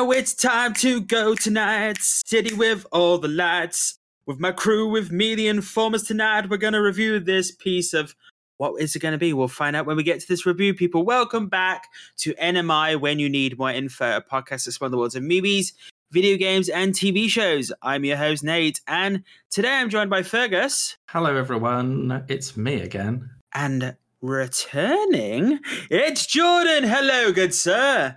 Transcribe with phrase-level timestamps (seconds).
[0.00, 1.98] And now it's time to go tonight.
[2.00, 3.98] City with all the lights.
[4.24, 8.14] With my crew, with me, the informers tonight, we're going to review this piece of
[8.56, 9.34] what is it going to be?
[9.34, 11.04] We'll find out when we get to this review, people.
[11.04, 11.88] Welcome back
[12.20, 15.22] to NMI When You Need More Info, a podcast that's one of the worlds of
[15.22, 15.74] movies,
[16.12, 17.70] video games, and TV shows.
[17.82, 20.96] I'm your host, Nate, and today I'm joined by Fergus.
[21.08, 22.24] Hello, everyone.
[22.26, 23.28] It's me again.
[23.52, 25.60] And returning,
[25.90, 26.84] it's Jordan.
[26.84, 28.16] Hello, good sir.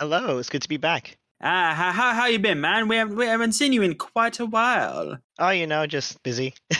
[0.00, 1.18] Hello, it's good to be back.
[1.42, 2.86] Ah, how, how, how you been, man?
[2.86, 5.18] We haven't, we haven't seen you in quite a while.
[5.38, 6.52] Oh, you know, just busy.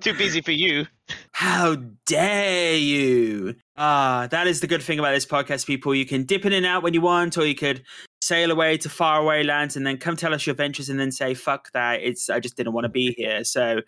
[0.00, 0.88] Too busy for you.
[1.30, 3.54] How dare you?
[3.76, 5.94] Ah, that is the good thing about this podcast, people.
[5.94, 7.84] You can dip in and out when you want, or you could
[8.20, 11.34] sail away to faraway lands and then come tell us your adventures and then say,
[11.34, 12.02] fuck that.
[12.02, 13.44] It's I just didn't want to be here.
[13.44, 13.82] So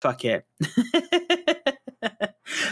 [0.00, 0.46] fuck it.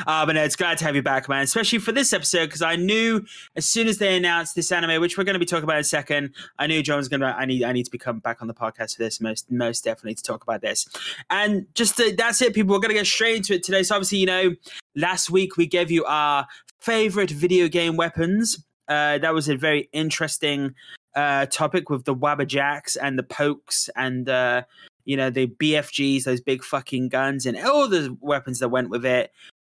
[0.06, 1.42] uh, but no, it's glad to have you back, man.
[1.42, 3.24] Especially for this episode, because I knew
[3.56, 5.80] as soon as they announced this anime, which we're going to be talking about in
[5.80, 7.26] a second, I knew John was going to.
[7.26, 10.14] I need, I need to become back on the podcast for this, most, most definitely
[10.14, 10.88] to talk about this.
[11.30, 12.74] And just to, that's it, people.
[12.74, 13.82] We're going to get straight into it today.
[13.82, 14.54] So obviously, you know,
[14.96, 16.46] last week we gave you our
[16.80, 18.64] favorite video game weapons.
[18.88, 20.74] Uh, that was a very interesting
[21.14, 24.62] uh, topic with the Wabba and the pokes and uh,
[25.04, 29.04] you know the BFGs, those big fucking guns, and all the weapons that went with
[29.04, 29.32] it.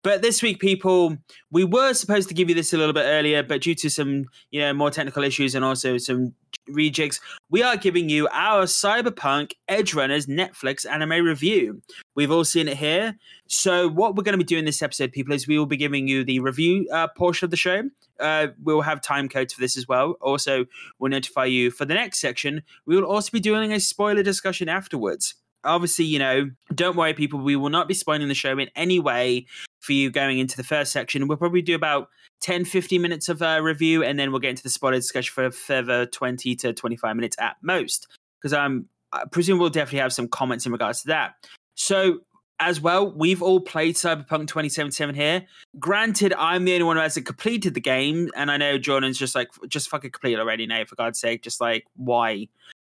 [0.07, 1.17] But this week, people,
[1.51, 4.27] we were supposed to give you this a little bit earlier, but due to some,
[4.53, 6.33] you know, more technical issues and also some
[6.71, 7.19] rejigs,
[7.51, 11.83] we are giving you our Cyberpunk Edgerunners Netflix anime review.
[12.15, 13.17] We've all seen it here.
[13.49, 16.07] So, what we're going to be doing this episode, people, is we will be giving
[16.07, 17.83] you the review uh, portion of the show.
[18.21, 20.13] Uh, we'll have time codes for this as well.
[20.21, 20.67] Also,
[21.01, 22.63] we'll notify you for the next section.
[22.87, 25.35] We will also be doing a spoiler discussion afterwards
[25.67, 27.41] obviously, you know, don't worry, people.
[27.41, 29.47] We will not be spoiling the show in any way
[29.87, 31.27] for you going into the first section.
[31.29, 32.09] We'll probably do about
[32.43, 35.45] 10, 15 minutes of a review, and then we'll get into the spoiler discussion for
[35.45, 38.09] a further 20 to 25 minutes at most.
[38.41, 41.35] Because I'm I presume we'll definitely have some comments in regards to that.
[41.75, 42.21] So,
[42.59, 45.47] as well, we've all played Cyberpunk 2077 here.
[45.79, 49.35] Granted, I'm the only one who hasn't completed the game, and I know Jordan's just
[49.35, 51.43] like, just fucking complete already, Nate, for God's sake.
[51.43, 52.49] Just like, why?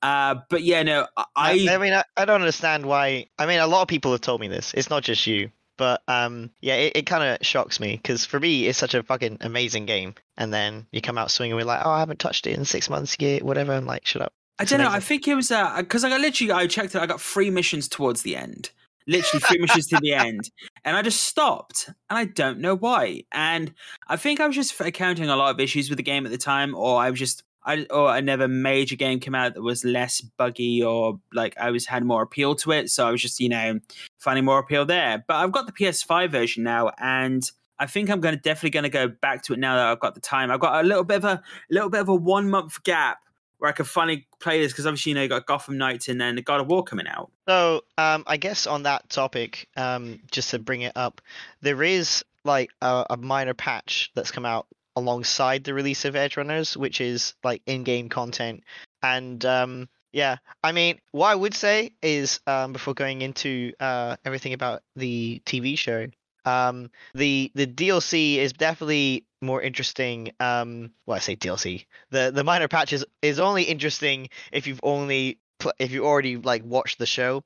[0.01, 1.67] Uh, but yeah, no, I.
[1.71, 3.27] I mean, I, I don't understand why.
[3.39, 4.73] I mean, a lot of people have told me this.
[4.75, 5.51] It's not just you.
[5.79, 9.03] But um, yeah, it, it kind of shocks me because for me, it's such a
[9.03, 10.15] fucking amazing game.
[10.37, 12.91] And then you come out swinging with like, oh, I haven't touched it in six
[12.91, 13.73] months yet, whatever.
[13.73, 14.33] I'm like, shut up.
[14.59, 14.91] I don't know.
[14.91, 17.01] I think it was because uh, I literally I checked it.
[17.01, 18.71] I got three missions towards the end,
[19.07, 20.51] literally three missions to the end,
[20.85, 23.23] and I just stopped, and I don't know why.
[23.31, 23.73] And
[24.09, 26.39] I think I was just accounting a lot of issues with the game at the
[26.39, 30.21] time, or I was just I or another major game came out that was less
[30.21, 32.91] buggy or like I was had more appeal to it.
[32.91, 33.81] So I was just you know
[34.19, 35.25] finding more appeal there.
[35.27, 37.49] But I've got the PS5 version now, and
[37.79, 40.01] I think I'm going to definitely going to go back to it now that I've
[40.01, 40.51] got the time.
[40.51, 43.19] I've got a little bit of a, little bit of a one month gap
[43.59, 46.21] where I could finally play this because obviously you know you got Gotham Knights and
[46.21, 47.31] then the God of War coming out.
[47.49, 51.21] So um, I guess on that topic, um, just to bring it up,
[51.61, 54.67] there is like a, a minor patch that's come out
[54.99, 58.65] alongside the release of Edgerunners, which is like in-game content.
[59.03, 64.17] And um, yeah, I mean, what I would say is um, before going into uh,
[64.25, 66.07] everything about the TV show,
[66.45, 70.33] um, the the DLC is definitely more interesting.
[70.41, 71.87] Um, well, I say DLC.
[72.11, 75.39] The the minor patches is only interesting if you've only
[75.79, 77.45] if you already like watched the show,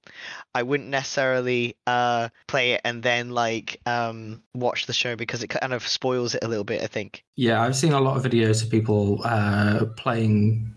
[0.55, 5.49] I wouldn't necessarily uh play it and then like um watch the show because it
[5.49, 6.83] kind of spoils it a little bit.
[6.83, 7.25] I think.
[7.37, 10.75] Yeah, I've seen a lot of videos of people uh playing,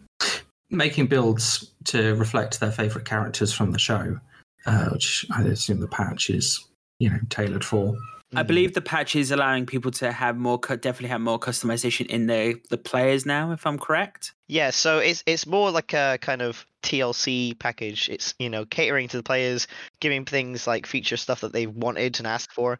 [0.70, 4.20] making builds to reflect their favorite characters from the show,
[4.66, 6.64] uh, which I assume the patch is
[7.00, 7.96] you know tailored for.
[8.34, 8.48] I mm.
[8.48, 12.60] believe the patch is allowing people to have more, definitely have more customization in the
[12.70, 13.52] the players now.
[13.52, 14.34] If I'm correct.
[14.48, 18.10] Yeah, so it's it's more like a kind of TLC package.
[18.10, 19.68] It's you know catering to the players,
[20.00, 22.80] giving things like feature stuff that they've wanted and asked for,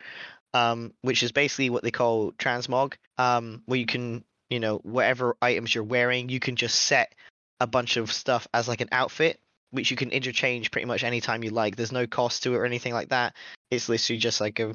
[0.54, 5.38] um, which is basically what they call transmog, um, where you can you know whatever
[5.42, 7.14] items you're wearing, you can just set
[7.60, 9.40] a bunch of stuff as like an outfit
[9.76, 11.76] which you can interchange pretty much anytime you like.
[11.76, 13.36] There's no cost to it or anything like that.
[13.70, 14.74] It's literally just like a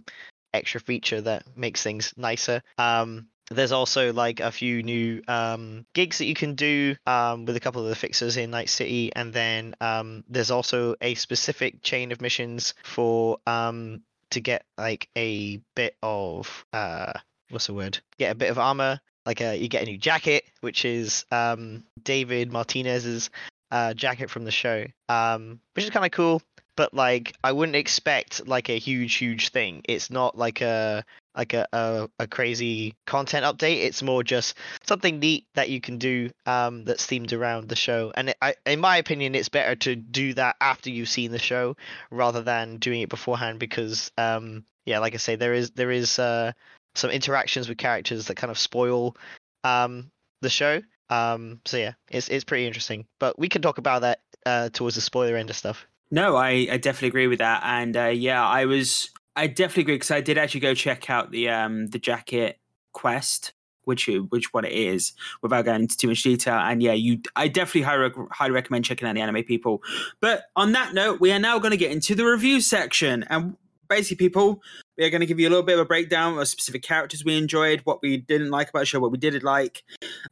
[0.52, 2.62] extra feature that makes things nicer.
[2.79, 7.56] Um, there's also like a few new um, gigs that you can do um, with
[7.56, 11.82] a couple of the fixers in Night City, and then um, there's also a specific
[11.82, 17.12] chain of missions for um, to get like a bit of uh,
[17.50, 17.99] what's the word?
[18.19, 19.00] Get a bit of armor.
[19.26, 23.29] Like a, uh, you get a new jacket, which is um, David Martinez's
[23.70, 26.41] uh, jacket from the show, um, which is kind of cool.
[26.77, 29.83] But like I wouldn't expect like a huge huge thing.
[29.85, 31.05] It's not like a
[31.37, 33.85] like a, a, a crazy content update.
[33.85, 38.13] It's more just something neat that you can do um, that's themed around the show.
[38.15, 41.39] And it, I, in my opinion, it's better to do that after you've seen the
[41.39, 41.77] show
[42.11, 46.19] rather than doing it beforehand because um, yeah, like I say, there is there is
[46.19, 46.53] uh,
[46.95, 49.17] some interactions with characters that kind of spoil
[49.65, 50.83] um, the show.
[51.11, 53.07] Um, so yeah, it's it's pretty interesting.
[53.19, 55.87] But we can talk about that uh, towards the spoiler end of stuff.
[56.11, 57.62] No, I, I definitely agree with that.
[57.65, 61.31] And uh, yeah, I was I definitely agree because I did actually go check out
[61.31, 62.59] the um the jacket
[62.93, 63.53] quest,
[63.85, 65.12] which which what it is,
[65.43, 66.57] without going into too much detail.
[66.57, 69.83] And yeah, you I definitely highly, highly recommend checking out the anime people.
[70.21, 73.57] But on that note, we are now going to get into the review section, and
[73.89, 74.62] basically, people,
[74.97, 77.25] we are going to give you a little bit of a breakdown of specific characters
[77.25, 79.85] we enjoyed, what we didn't like about the show, what we did like.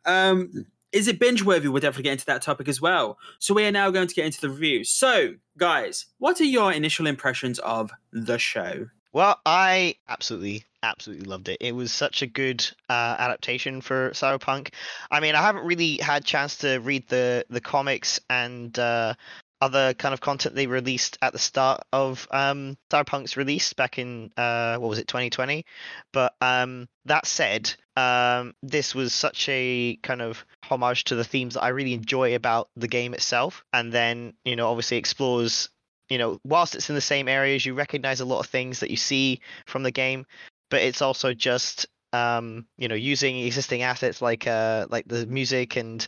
[0.05, 1.69] Um, is it binge worthy?
[1.69, 3.19] We'll definitely get into that topic as well.
[3.39, 4.85] So we are now going to get into the review.
[4.85, 8.87] So, guys, what are your initial impressions of the show?
[9.13, 11.59] Well, I absolutely, absolutely loved it.
[11.61, 14.73] It was such a good uh, adaptation for Cyberpunk.
[15.11, 19.15] I mean, I haven't really had chance to read the the comics and uh,
[19.61, 24.31] other kind of content they released at the start of um, Cyberpunk's release back in
[24.37, 25.65] uh, what was it, 2020.
[26.13, 31.55] But um, that said, um, this was such a kind of homage to the themes
[31.55, 35.69] that I really enjoy about the game itself, and then you know obviously explores
[36.09, 38.91] you know, whilst it's in the same areas, you recognize a lot of things that
[38.91, 40.25] you see from the game,
[40.71, 45.77] but it's also just um, you know using existing assets like uh, like the music
[45.77, 46.07] and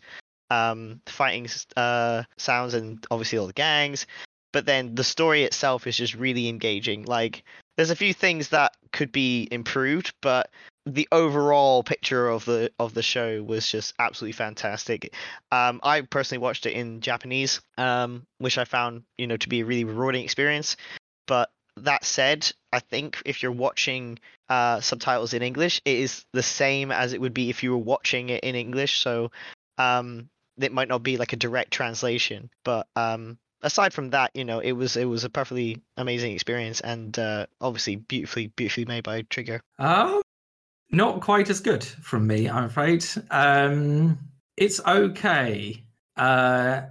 [0.51, 4.07] um, fighting uh, sounds and obviously all the gangs.
[4.53, 7.05] But then the story itself is just really engaging.
[7.05, 7.45] Like
[7.77, 10.51] there's a few things that could be improved, but
[10.87, 15.15] the overall picture of the of the show was just absolutely fantastic.
[15.53, 19.61] Um, I personally watched it in Japanese, um, which I found you know to be
[19.61, 20.77] a really rewarding experience.
[21.27, 24.19] But that said, I think if you're watching
[24.49, 27.79] uh, subtitles in English, it is the same as it would be if you were
[27.79, 29.01] watching it in English.
[29.01, 29.31] So
[29.79, 30.29] um,
[30.63, 34.61] it might not be like a direct translation, but um, aside from that, you know,
[34.61, 39.23] it was it was a perfectly amazing experience and uh, obviously beautifully beautifully made by
[39.23, 39.61] Trigger.
[39.79, 40.23] Um,
[40.91, 43.05] not quite as good from me, I'm afraid.
[43.31, 44.19] Um,
[44.57, 45.85] it's okay.
[46.17, 46.83] Uh,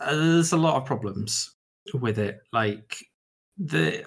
[0.00, 1.54] there's a lot of problems
[1.94, 2.40] with it.
[2.52, 2.98] Like
[3.58, 4.04] the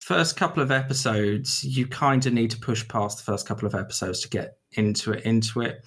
[0.00, 3.74] first couple of episodes, you kind of need to push past the first couple of
[3.74, 5.24] episodes to get into it.
[5.24, 5.84] Into it,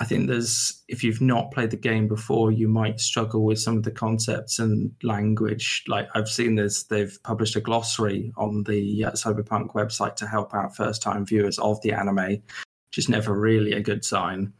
[0.00, 3.76] I think there's if you've not played the game before, you might struggle with some
[3.76, 5.82] of the concepts and language.
[5.88, 10.54] Like I've seen this, they've published a glossary on the uh, Cyberpunk website to help
[10.54, 14.52] out first-time viewers of the anime, which is never really a good sign.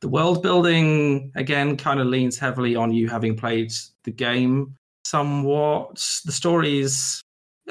[0.00, 3.70] The world building again kind of leans heavily on you having played
[4.04, 5.94] the game somewhat.
[6.24, 7.20] The stories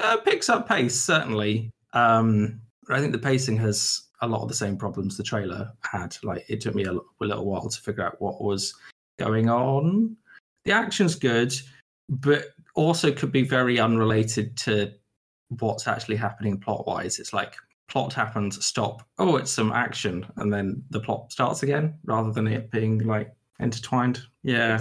[0.00, 4.48] uh, picks up pace certainly, um, but I think the pacing has a lot of
[4.48, 6.16] the same problems the trailer had.
[6.22, 8.74] Like it took me a, a little while to figure out what was
[9.18, 10.16] going on.
[10.64, 11.52] The action's good,
[12.08, 14.92] but also could be very unrelated to
[15.58, 17.18] what's actually happening plot wise.
[17.18, 17.54] It's like
[17.88, 19.02] plot happens, stop.
[19.18, 23.32] Oh, it's some action, and then the plot starts again, rather than it being like
[23.58, 24.20] intertwined.
[24.42, 24.78] Yeah.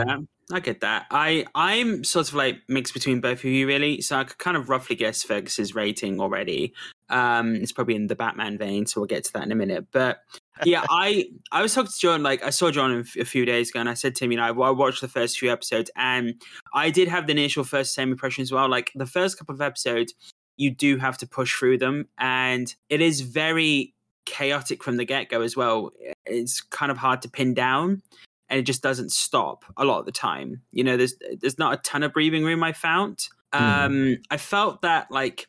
[0.51, 1.05] I get that.
[1.11, 4.01] I I'm sort of like mixed between both of you really.
[4.01, 6.73] So I could kind of roughly guess Fergus's rating already.
[7.09, 9.87] Um, it's probably in the Batman vein, so we'll get to that in a minute.
[9.91, 10.19] But
[10.65, 12.23] yeah, I I was talking to John.
[12.23, 14.43] Like I saw John a few days ago, and I said to him, you know,
[14.43, 16.41] I, I watched the first few episodes, and
[16.73, 18.67] I did have the initial first same impression as well.
[18.67, 20.15] Like the first couple of episodes,
[20.57, 23.93] you do have to push through them, and it is very
[24.25, 25.91] chaotic from the get go as well.
[26.25, 28.01] It's kind of hard to pin down
[28.49, 30.61] and it just doesn't stop a lot of the time.
[30.71, 33.29] You know, there's there's not a ton of breathing room I found.
[33.53, 33.85] Mm.
[33.85, 35.47] Um, I felt that like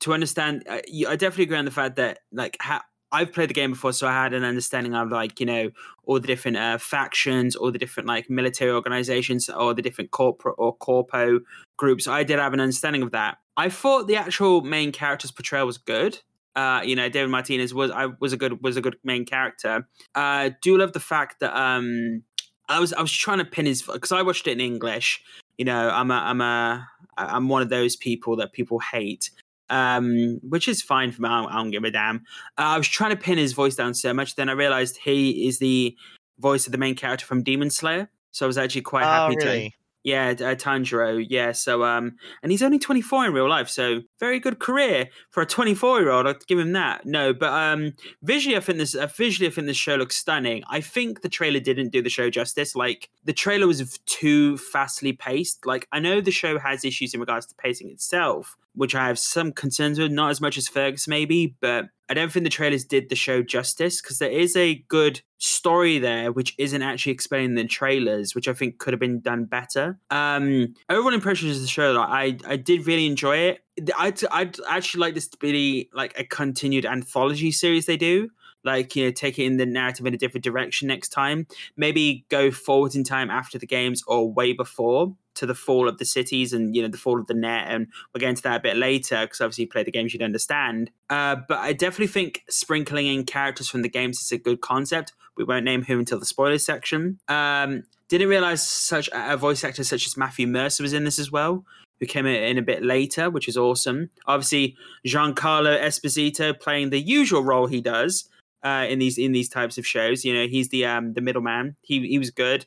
[0.00, 3.54] to understand, uh, I definitely agree on the fact that like ha- I've played the
[3.54, 5.70] game before, so I had an understanding of like you know
[6.04, 10.56] all the different uh, factions, all the different like military organizations, or the different corporate
[10.58, 11.40] or corpo
[11.76, 12.08] groups.
[12.08, 13.38] I did have an understanding of that.
[13.56, 16.20] I thought the actual main character's portrayal was good.
[16.56, 19.86] Uh, you know, David Martinez was I was a good was a good main character.
[20.14, 22.22] Uh, do love the fact that um,
[22.68, 25.22] I was I was trying to pin his because I watched it in English.
[25.58, 29.30] You know, I'm a I'm a I'm one of those people that people hate,
[29.70, 31.28] um, which is fine for me.
[31.28, 32.16] I don't, I don't give a damn.
[32.58, 35.46] Uh, I was trying to pin his voice down so much, then I realized he
[35.46, 35.96] is the
[36.38, 38.10] voice of the main character from Demon Slayer.
[38.32, 39.70] So I was actually quite oh, happy really?
[39.70, 39.76] to.
[40.06, 41.26] Yeah, uh, Tanjiro.
[41.28, 45.42] Yeah, so um, and he's only 24 in real life, so very good career for
[45.42, 46.28] a 24 year old.
[46.28, 47.04] I'd give him that.
[47.04, 50.62] No, but um, visually, I think this uh, visually, I think this show looks stunning.
[50.70, 52.76] I think the trailer didn't do the show justice.
[52.76, 55.66] Like the trailer was too fastly paced.
[55.66, 59.18] Like I know the show has issues in regards to pacing itself, which I have
[59.18, 62.84] some concerns with, not as much as Fergus maybe, but I don't think the trailers
[62.84, 67.50] did the show justice because there is a good story there which isn't actually explained
[67.50, 69.98] in the trailers, which I think could have been done better.
[70.10, 72.08] Um, overall impressions of the show, like,
[72.46, 73.60] I I did really enjoy it.
[73.96, 78.30] I'd I'd actually like this to be like a continued anthology series they do
[78.64, 81.46] like you know take it in the narrative in a different direction next time
[81.76, 85.98] maybe go forward in time after the games or way before to the fall of
[85.98, 88.56] the cities and you know the fall of the net and we'll get into that
[88.56, 92.06] a bit later because obviously you play the games you'd understand uh, but i definitely
[92.06, 95.98] think sprinkling in characters from the games is a good concept we won't name who
[95.98, 100.82] until the spoilers section um, didn't realize such a voice actor such as matthew mercer
[100.82, 101.64] was in this as well
[102.00, 104.76] who came in a bit later which is awesome obviously
[105.06, 108.28] giancarlo esposito playing the usual role he does
[108.66, 110.24] uh, in these in these types of shows.
[110.24, 111.76] You know, he's the um the middleman.
[111.82, 112.66] He he was good.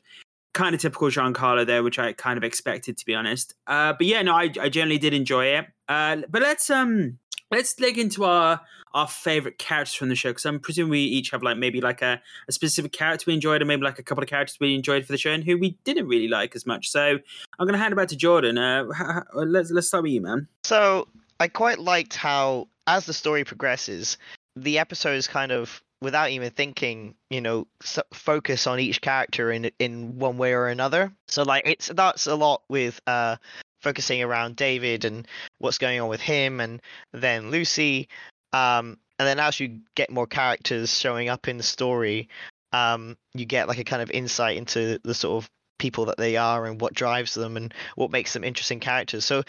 [0.52, 3.54] Kind of typical Giancarlo there, which I kind of expected to be honest.
[3.66, 5.66] Uh, but yeah, no, I I generally did enjoy it.
[5.88, 7.18] Uh, but let's um
[7.50, 8.60] let's dig into our
[8.92, 12.02] our favorite characters from the show because I'm presuming we each have like maybe like
[12.02, 15.06] a, a specific character we enjoyed, and maybe like a couple of characters we enjoyed
[15.06, 16.90] for the show and who we didn't really like as much.
[16.90, 17.18] So
[17.58, 18.58] I'm gonna hand it back to Jordan.
[18.58, 18.86] Uh,
[19.34, 20.48] let's let's start with you, man.
[20.64, 21.06] So
[21.38, 24.18] I quite liked how as the story progresses,
[24.56, 27.66] the episodes kind of without even thinking, you know,
[28.12, 31.12] focus on each character in in one way or another.
[31.28, 33.36] So like it's that's a lot with uh
[33.82, 35.26] focusing around David and
[35.58, 38.08] what's going on with him and then Lucy
[38.52, 42.28] um and then as you get more characters showing up in the story
[42.74, 46.36] um you get like a kind of insight into the sort of people that they
[46.36, 49.24] are and what drives them and what makes them interesting characters.
[49.24, 49.42] So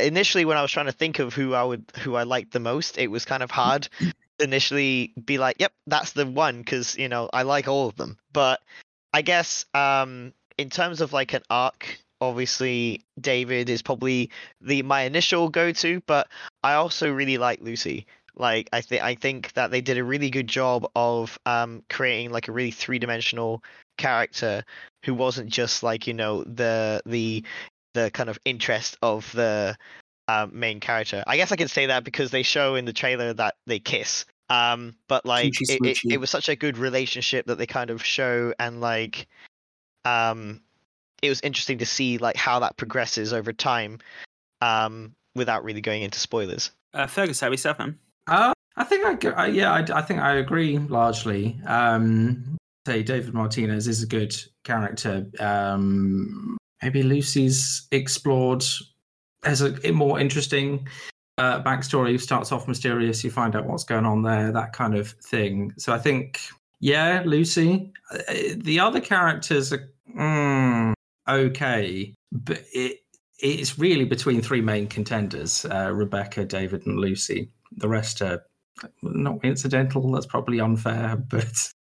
[0.00, 2.60] initially when I was trying to think of who I would who I liked the
[2.60, 3.88] most, it was kind of hard
[4.40, 8.18] initially be like, "Yep, that's the one," because you know I like all of them.
[8.32, 8.60] But
[9.12, 14.30] I guess um, in terms of like an arc, obviously David is probably
[14.60, 16.28] the my initial go-to, but
[16.62, 18.06] I also really like Lucy.
[18.36, 22.30] Like I think I think that they did a really good job of um, creating
[22.30, 23.62] like a really three-dimensional
[23.96, 24.64] character
[25.04, 27.44] who wasn't just like you know the the
[27.94, 29.76] the kind of interest of the
[30.28, 31.24] uh, main character.
[31.26, 34.24] I guess I can say that because they show in the trailer that they kiss.
[34.50, 38.04] Um, but like it, it, it, was such a good relationship that they kind of
[38.04, 39.26] show, and like,
[40.06, 40.62] um,
[41.22, 43.98] it was interesting to see like how that progresses over time,
[44.62, 46.70] um, without really going into spoilers.
[46.94, 47.98] Uh, Fergus, how we stuff, man?
[48.26, 51.60] Uh, I think I, yeah, I, I think I agree largely.
[51.66, 52.56] Um,
[52.86, 55.26] say David Martinez is a good character.
[55.40, 58.64] Um, maybe Lucy's explored
[59.42, 60.86] has a, more interesting
[61.38, 62.20] uh, backstory.
[62.20, 63.22] Starts off mysterious.
[63.24, 64.52] You find out what's going on there.
[64.52, 65.72] That kind of thing.
[65.78, 66.40] So I think,
[66.80, 67.92] yeah, Lucy.
[68.10, 70.92] Uh, the other characters are mm,
[71.28, 72.98] okay, but it
[73.40, 77.50] it's really between three main contenders: uh, Rebecca, David, and Lucy.
[77.76, 78.42] The rest are
[79.02, 80.10] not incidental.
[80.10, 81.72] That's probably unfair, but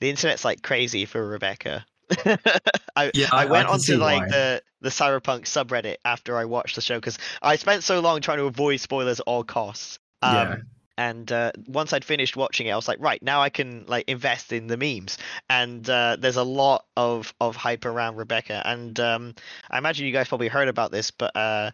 [0.00, 1.84] the internet's like crazy for Rebecca.
[2.96, 4.28] I, yeah, I, I went I onto like why.
[4.28, 8.38] the the cyberpunk subreddit after I watched the show because I spent so long trying
[8.38, 9.98] to avoid spoilers at all costs.
[10.22, 10.56] Um, yeah.
[10.98, 14.04] And uh, once I'd finished watching it, I was like, right now I can like
[14.08, 15.16] invest in the memes.
[15.48, 18.62] And uh, there's a lot of of hype around Rebecca.
[18.64, 19.34] And um,
[19.70, 21.70] I imagine you guys probably heard about this, but uh,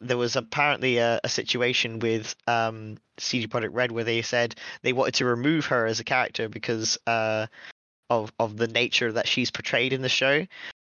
[0.00, 4.92] there was apparently a, a situation with um, CD Projekt Red where they said they
[4.92, 7.46] wanted to remove her as a character because uh,
[8.10, 10.46] of of the nature that she's portrayed in the show,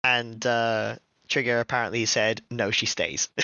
[0.03, 0.95] and uh,
[1.27, 3.29] Trigger apparently said no, she stays.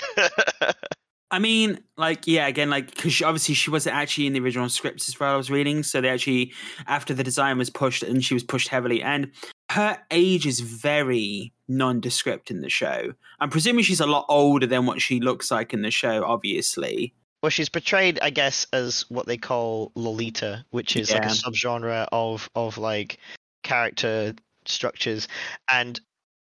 [1.30, 5.08] I mean, like, yeah, again, like, because obviously she wasn't actually in the original scripts
[5.08, 5.32] as well.
[5.32, 6.54] As I was reading, so they actually,
[6.86, 9.30] after the design was pushed, and she was pushed heavily, and
[9.70, 13.12] her age is very nondescript in the show.
[13.40, 17.12] I'm presuming she's a lot older than what she looks like in the show, obviously.
[17.42, 21.18] Well, she's portrayed, I guess, as what they call Lolita, which is yeah.
[21.18, 23.18] like a subgenre of of like
[23.62, 24.34] character
[24.64, 25.28] structures
[25.70, 26.00] and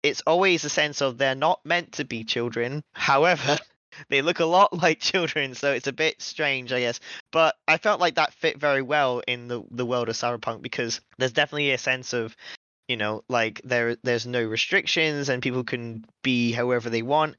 [0.04, 2.84] it's always a sense of they're not meant to be children.
[2.94, 3.58] However
[4.10, 7.00] they look a lot like children so it's a bit strange i guess.
[7.32, 11.02] But i felt like that fit very well in the the world of cyberpunk because
[11.18, 12.36] there's definitely a sense of
[12.88, 17.36] you know like there there's no restrictions and people can be however they want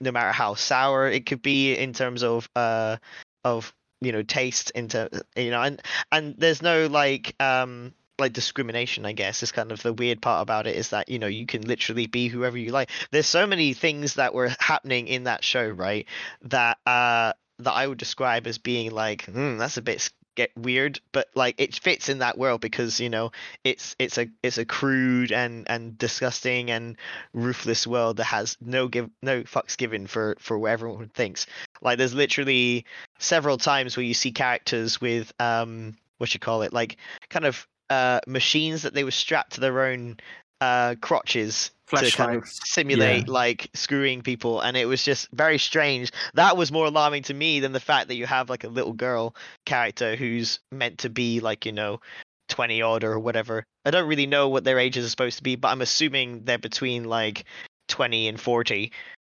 [0.00, 2.96] no matter how sour it could be in terms of uh
[3.44, 5.80] of you know taste into you know and
[6.12, 10.42] and there's no like um like discrimination i guess is kind of the weird part
[10.42, 12.90] about it is that you know you can literally be whoever you like.
[13.10, 16.06] There's so many things that were happening in that show right
[16.42, 20.98] that uh that i would describe as being like hmm, that's a bit get weird
[21.12, 23.30] but like it fits in that world because you know
[23.64, 26.96] it's it's a it's a crude and and disgusting and
[27.34, 31.46] ruthless world that has no give no fucks given for for what everyone thinks.
[31.82, 32.86] Like there's literally
[33.18, 36.96] several times where you see characters with um what you call it like
[37.28, 40.16] kind of uh machines that they were strapped to their own
[40.60, 44.60] uh crotches to kind of simulate like screwing people.
[44.60, 46.10] And it was just very strange.
[46.34, 48.94] That was more alarming to me than the fact that you have like a little
[48.94, 49.34] girl
[49.66, 52.00] character who's meant to be like you know
[52.48, 53.64] 20 odd or whatever.
[53.84, 56.58] I don't really know what their ages are supposed to be but i'm assuming they're
[56.58, 57.44] between like
[57.88, 58.92] 20 and 40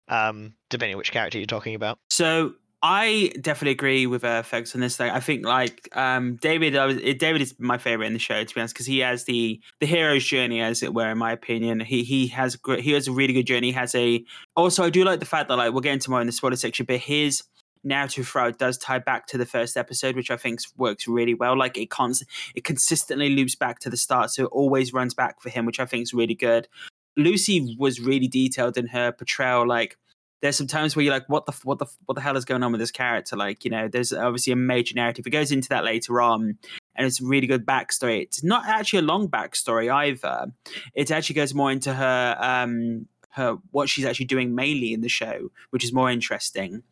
[0.09, 1.97] um depending on which character you're talking about.
[2.09, 2.53] So
[2.85, 4.99] I definitely agree with uh, Fergus on this.
[4.99, 8.43] Like, I think like um, David, was, eh, David is my favorite in the show
[8.43, 11.31] to be honest because he has the the hero's journey, as it were, in my
[11.31, 11.79] opinion.
[11.79, 13.67] He he has he has a really good journey.
[13.67, 14.25] He has a
[14.57, 16.57] also I do like the fact that like we'll get into more in the spoiler
[16.57, 17.43] section, but his
[17.85, 21.57] narrative throughout does tie back to the first episode, which I think works really well.
[21.57, 22.21] Like it cons
[22.53, 25.79] it consistently loops back to the start, so it always runs back for him, which
[25.79, 26.67] I think is really good.
[27.15, 29.65] Lucy was really detailed in her portrayal.
[29.65, 29.97] Like
[30.43, 32.63] there's some times where you're like, what the what the what the hell is going
[32.63, 33.37] on with this character?
[33.37, 35.25] Like you know, there's obviously a major narrative.
[35.25, 36.57] It goes into that later on,
[36.97, 38.21] and it's a really good backstory.
[38.23, 40.47] It's not actually a long backstory either.
[40.93, 45.07] It actually goes more into her um her what she's actually doing mainly in the
[45.07, 46.83] show, which is more interesting.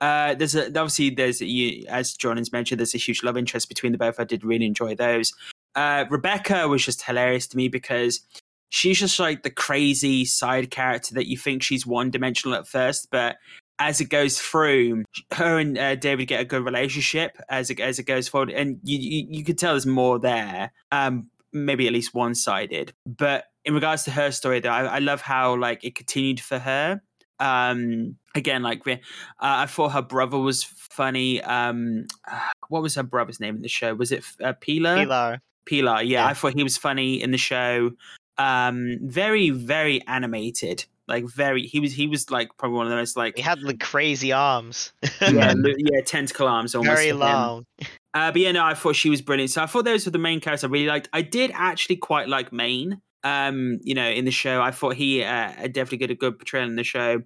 [0.00, 3.68] Uh, there's a obviously there's you, as John has mentioned, there's a huge love interest
[3.68, 4.18] between the both.
[4.18, 5.32] I did really enjoy those.
[5.76, 8.26] Uh, Rebecca was just hilarious to me because
[8.68, 13.08] she's just like the crazy side character that you think she's one dimensional at first,
[13.10, 13.36] but
[13.78, 17.98] as it goes through, her and uh, David get a good relationship as it as
[17.98, 20.72] it goes forward, and you you, you could tell there's more there.
[20.92, 24.98] Um, maybe at least one sided, but in regards to her story, though, I, I
[25.00, 27.02] love how like it continued for her.
[27.38, 28.96] Um, again, like uh,
[29.40, 31.42] I thought her brother was funny.
[31.42, 32.06] Um,
[32.68, 33.94] what was her brother's name in the show?
[33.94, 34.96] Was it uh, Pilar?
[34.96, 35.40] Pilar.
[35.66, 36.26] Pilar, yeah, Yeah.
[36.26, 37.90] I thought he was funny in the show.
[38.38, 40.84] Um, very, very animated.
[41.08, 43.60] Like very, he was he was like probably one of the most like he had
[43.60, 46.96] the crazy arms yeah, yeah, tentacle arms almost.
[46.96, 47.64] very long
[48.12, 49.50] Uh, but yeah, no, I thought she was brilliant.
[49.50, 51.08] So I thought those were the main characters I really liked.
[51.12, 53.00] I did actually quite like Maine.
[53.24, 56.66] Um, you know, in the show, I thought he uh, definitely did a good portrayal
[56.66, 57.20] in the show.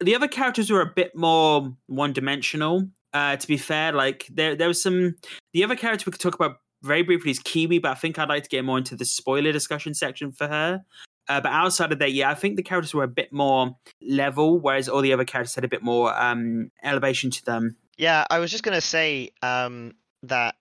[0.00, 2.88] The other characters were a bit more one-dimensional.
[3.12, 5.14] Uh, to be fair, like there, there was some.
[5.54, 8.28] The other character we could talk about very briefly is Kiwi, but I think I'd
[8.28, 10.84] like to get more into the spoiler discussion section for her.
[11.28, 14.58] Uh, but outside of that, yeah, I think the characters were a bit more level,
[14.58, 17.76] whereas all the other characters had a bit more um, elevation to them.
[17.98, 20.54] Yeah, I was just gonna say um, that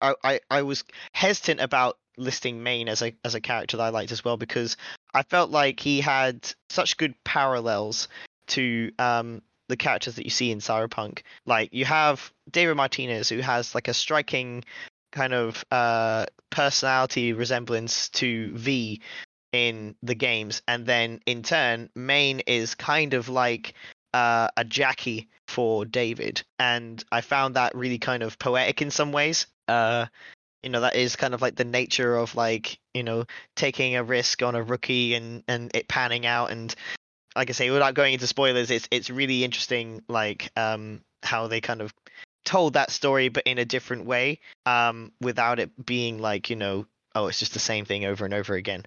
[0.00, 3.88] I, I I was hesitant about listing Maine as a as a character that I
[3.90, 4.76] liked as well because
[5.12, 8.08] I felt like he had such good parallels
[8.48, 11.20] to um, the characters that you see in Cyberpunk.
[11.46, 14.64] Like you have David Martinez who has like a striking
[15.14, 19.00] kind of uh, personality resemblance to V
[19.52, 23.74] in the games, and then in turn, Maine is kind of like
[24.12, 29.12] uh, a Jackie for David, and I found that really kind of poetic in some
[29.12, 29.46] ways.
[29.68, 30.06] Uh,
[30.62, 33.24] you know, that is kind of like the nature of like you know
[33.54, 36.74] taking a risk on a rookie and and it panning out, and
[37.36, 41.60] like I say, without going into spoilers, it's it's really interesting, like um how they
[41.60, 41.94] kind of
[42.44, 46.86] told that story, but in a different way, um, without it being like you know,
[47.14, 48.84] oh, it's just the same thing over and over again.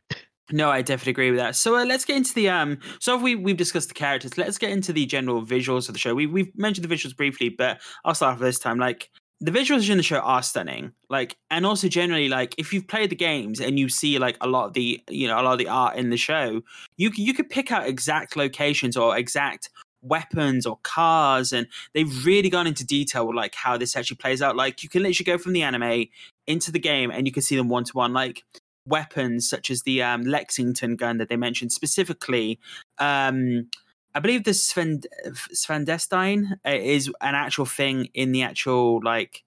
[0.52, 1.56] No, I definitely agree with that.
[1.58, 2.80] So uh, let's get into the um.
[3.00, 4.38] So we we've discussed the characters.
[4.38, 6.16] Let's get into the general visuals of the show.
[6.16, 8.80] We we've mentioned the visuals briefly, but I'll start off this time.
[8.80, 10.94] Like the visuals in the show are stunning.
[11.10, 14.48] Like and also generally like if you've played the games and you see like a
[14.48, 16.62] lot of the you know a lot of the art in the show,
[16.96, 19.70] you you could pick out exact locations or exact
[20.08, 24.42] weapons or cars and they've really gone into detail with like how this actually plays
[24.42, 26.06] out like you can literally go from the anime
[26.46, 28.44] into the game and you can see them one to one like
[28.88, 32.60] weapons such as the um, Lexington gun that they mentioned specifically.
[32.98, 33.70] Um,
[34.16, 35.02] I believe the Sven
[35.54, 39.44] Svendestein uh, is an actual thing in the actual like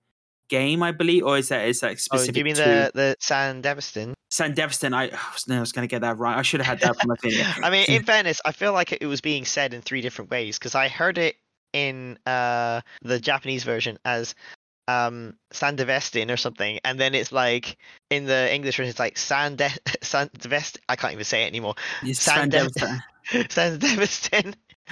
[0.50, 0.82] game.
[0.82, 3.16] I believe, or is that is that Oh, specific do you mean to the the
[3.20, 4.12] San Devastin?
[4.30, 4.94] Sandevston?
[4.94, 6.36] I, I was, no, I was going to get that right.
[6.36, 7.32] I should have had that from my thing.
[7.64, 10.58] I mean, in fairness, I feel like it was being said in three different ways
[10.58, 11.36] because I heard it
[11.72, 14.34] in uh, the Japanese version as
[14.88, 17.76] um, Sandevestin or something, and then it's like
[18.10, 19.58] in the English version, it's like Sande
[20.02, 20.78] Sandevest.
[20.88, 21.74] I can't even say it anymore.
[22.02, 22.68] It's Sande-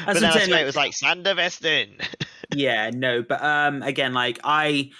[0.06, 1.98] But what then I'm I saying, like- it was like Sander Vestin.
[2.54, 4.90] yeah no but um again like i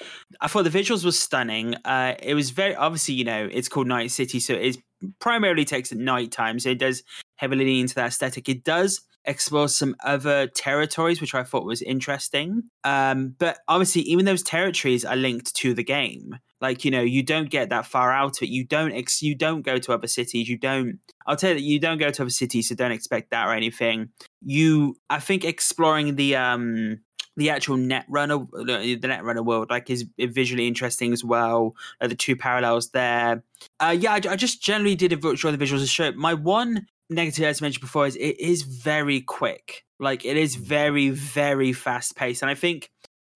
[0.42, 1.74] i thought the visuals were stunning.
[1.84, 4.76] Uh it was very obviously you know it's called night city so it's
[5.18, 7.02] primarily takes at night time so it does
[7.36, 8.48] heavily lean into that aesthetic.
[8.50, 12.64] It does explore some other territories which i thought was interesting.
[12.84, 16.36] Um but obviously even those territories are linked to the game.
[16.60, 18.48] Like you know you don't get that far out of it.
[18.50, 20.48] You don't ex- you don't go to other cities.
[20.50, 23.30] You don't i'll tell you that you don't go to other cities so don't expect
[23.30, 24.10] that or anything
[24.42, 27.00] you i think exploring the um
[27.38, 32.90] the actual netrunner the netrunner world like is visually interesting as well the two parallels
[32.90, 33.44] there.
[33.80, 36.86] Uh yeah I, I just generally did enjoy the visuals of the show my one
[37.08, 39.84] negative as I mentioned before is it is very quick.
[40.00, 42.42] Like it is very very fast paced.
[42.42, 42.90] And i think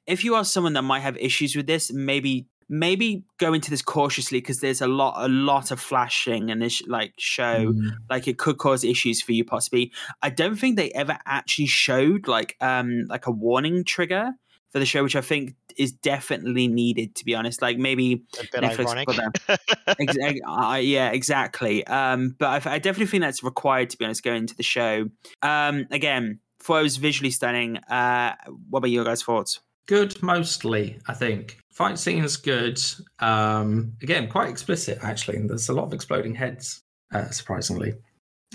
[0.06, 3.82] if you are someone that might have issues with this maybe maybe go into this
[3.82, 7.72] cautiously because there's a lot a lot of flashing and this like show.
[7.72, 7.90] Mm.
[8.08, 9.92] like it could cause issues for you possibly.
[10.22, 14.32] I don't think they ever actually showed like um like a warning trigger
[14.70, 17.60] for the show which i think is definitely needed to be honest.
[17.60, 19.06] Like maybe A bit Netflix ironic.
[19.06, 19.60] put
[20.00, 21.86] ex- I- yeah exactly.
[21.86, 25.10] Um but I, I definitely think that's required to be honest going into the show.
[25.42, 27.76] Um again thought it was visually stunning.
[27.76, 28.34] Uh
[28.70, 30.98] what about your guys thoughts Good, mostly.
[31.08, 32.80] I think fight scenes good.
[33.18, 35.38] Um, again, quite explicit actually.
[35.38, 36.82] And there's a lot of exploding heads.
[37.12, 37.94] Uh, surprisingly,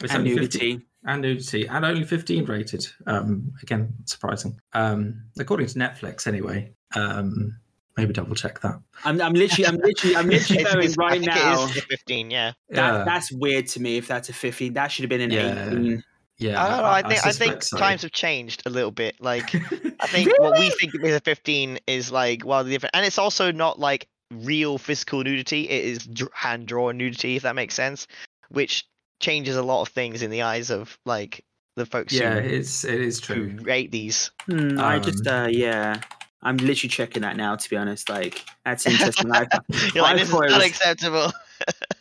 [0.01, 2.87] It's and only 50 nudity and nudity, and only 15 rated.
[3.05, 4.59] Um, again, surprising.
[4.73, 6.73] Um, according to Netflix, anyway.
[6.95, 7.55] Um,
[7.97, 8.79] maybe double check that.
[9.05, 11.77] I'm, I'm literally i'm literally i'm literally It's- going it's- I right think now It
[11.77, 12.51] is 15, yeah.
[12.69, 13.03] that, Yeah.
[13.03, 15.67] that's weird to me if that's a 15 that should have been an Yeah.
[15.69, 16.03] 18
[16.38, 16.86] yeah, I don't know.
[16.86, 17.78] I think I, think so.
[17.78, 19.15] times have changed a little bit.
[19.19, 23.17] Like I think what we think is a 15 is like wildly different, and it's
[23.17, 25.69] also not like real physical nudity.
[25.69, 28.08] It is hand drawn nudity, if that makes sense,
[28.50, 28.86] which
[29.19, 31.43] changes a lot of things in the eyes of like
[31.76, 33.58] the folks yeah, who, it's it is who true.
[33.63, 34.32] rate these.
[34.47, 36.02] Hmm, I just, Um, uh, yeah.
[36.43, 38.10] I'm literally checking that now, to be honest.
[38.10, 39.32] Like, that's interesting.
[39.32, 39.47] I,
[39.93, 41.32] You're like, this is thought it was- unacceptable.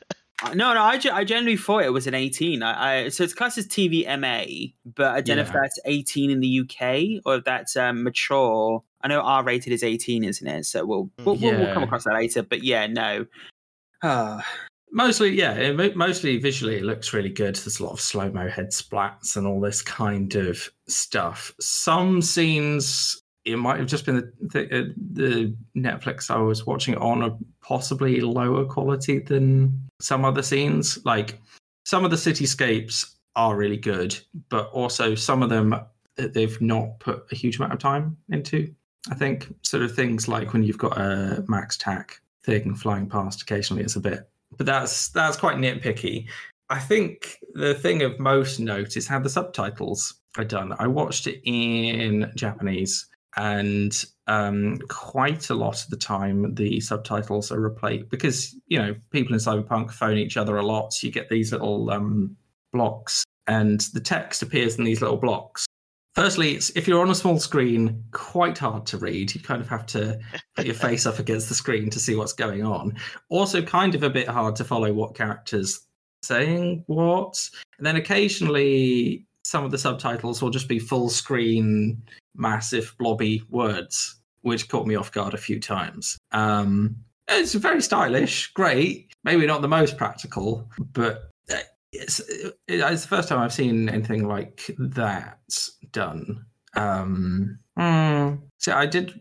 [0.54, 2.62] no, no, I, I generally thought it was an 18.
[2.62, 6.30] I, I So it's classed as TV MA, but I don't know if that's 18
[6.30, 8.82] in the UK or if that's um, mature.
[9.02, 10.66] I know R rated is 18, isn't it?
[10.66, 12.42] So we'll, we'll, we'll, we'll come across that later.
[12.42, 13.26] But yeah, no.
[14.02, 14.44] Ah,
[14.92, 17.56] Mostly, yeah, it, mostly visually, it looks really good.
[17.56, 21.52] There's a lot of slow mo head splats and all this kind of stuff.
[21.60, 26.96] Some scenes, it might have just been the, the, uh, the Netflix I was watching
[26.96, 31.04] on, possibly lower quality than some other scenes.
[31.04, 31.40] Like
[31.84, 35.74] some of the cityscapes are really good, but also some of them
[36.16, 38.74] they've not put a huge amount of time into.
[39.10, 42.12] I think sort of things like when you've got a MaxTac
[42.44, 46.26] thing flying past occasionally, it's a bit but that's that's quite nitpicky.
[46.68, 50.74] I think the thing of most note is how the subtitles are done.
[50.78, 57.52] I watched it in Japanese, and um, quite a lot of the time the subtitles
[57.52, 60.92] are replaced because you know people in Cyberpunk phone each other a lot.
[60.92, 62.36] So you get these little um,
[62.72, 65.66] blocks, and the text appears in these little blocks.
[66.14, 69.34] Firstly, if you're on a small screen, quite hard to read.
[69.34, 70.18] You kind of have to
[70.56, 72.96] put your face up against the screen to see what's going on
[73.28, 75.80] also kind of a bit hard to follow what characters
[76.22, 77.38] saying what
[77.78, 82.02] and then occasionally some of the subtitles will just be full screen
[82.36, 86.96] massive blobby words which caught me off guard a few times um
[87.28, 91.56] it's very stylish great maybe not the most practical but uh,
[91.92, 92.20] it's,
[92.68, 95.38] it's the first time i've seen anything like that
[95.92, 96.44] done
[96.74, 99.20] um hmm, so i did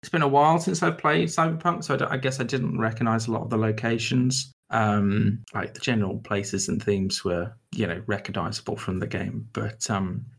[0.00, 3.26] it's been a while since I've played Cyberpunk, so I, I guess I didn't recognize
[3.26, 4.52] a lot of the locations.
[4.70, 9.48] Um, like the general places and themes were, you know, recognizable from the game.
[9.52, 10.33] But um, mm,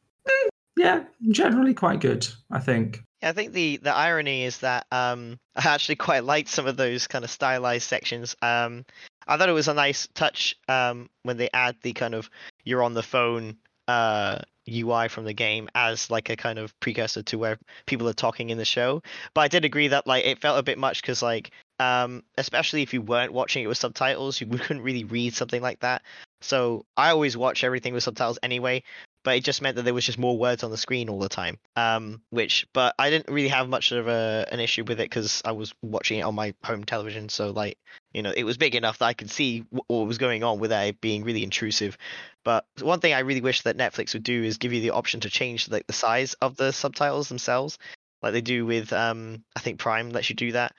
[0.78, 3.02] yeah, generally quite good, I think.
[3.22, 6.78] Yeah, I think the the irony is that um, I actually quite liked some of
[6.78, 8.36] those kind of stylized sections.
[8.42, 8.86] Um,
[9.28, 12.30] I thought it was a nice touch um, when they add the kind of
[12.64, 13.58] you're on the phone
[13.88, 18.14] uh, UI from the game as like a kind of precursor to where people are
[18.14, 19.02] talking in the show.
[19.34, 22.82] But I did agree that like it felt a bit much because like um, especially
[22.82, 26.02] if you weren't watching it with subtitles, you couldn't really read something like that.
[26.42, 28.84] So I always watch everything with subtitles anyway
[29.26, 31.28] but it just meant that there was just more words on the screen all the
[31.28, 31.58] time.
[31.76, 35.42] Um, which, but I didn't really have much of a, an issue with it because
[35.44, 37.80] I was watching it on my home television, so like,
[38.14, 40.60] you know, it was big enough that I could see wh- what was going on
[40.60, 41.98] without it being really intrusive.
[42.44, 45.22] But one thing I really wish that Netflix would do is give you the option
[45.22, 47.80] to change like the size of the subtitles themselves,
[48.22, 50.74] like they do with um, I think Prime lets you do that.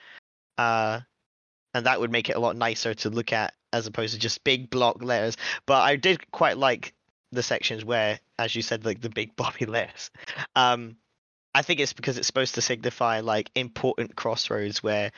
[0.57, 1.01] Uh,
[1.73, 4.43] and that would make it a lot nicer to look at as opposed to just
[4.45, 5.35] big block letters.
[5.65, 6.93] But I did quite like
[7.31, 10.11] the sections where, as you said, like the big Bobby lips.
[10.55, 10.97] Um,
[11.53, 15.11] I think it's because it's supposed to signify like important crossroads where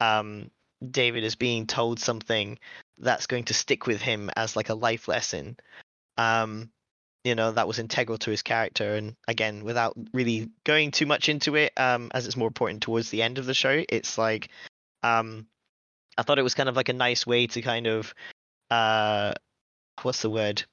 [0.00, 0.50] um,
[0.88, 2.58] David is being told something
[2.98, 5.56] that's going to stick with him as like a life lesson.
[6.18, 6.70] Um,
[7.24, 8.94] you know, that was integral to his character.
[8.94, 13.10] And again, without really going too much into it, um, as it's more important towards
[13.10, 14.48] the end of the show, it's like
[15.02, 15.46] um,
[16.16, 18.14] I thought it was kind of like a nice way to kind of
[18.70, 19.32] uh,
[20.02, 20.64] what's the word?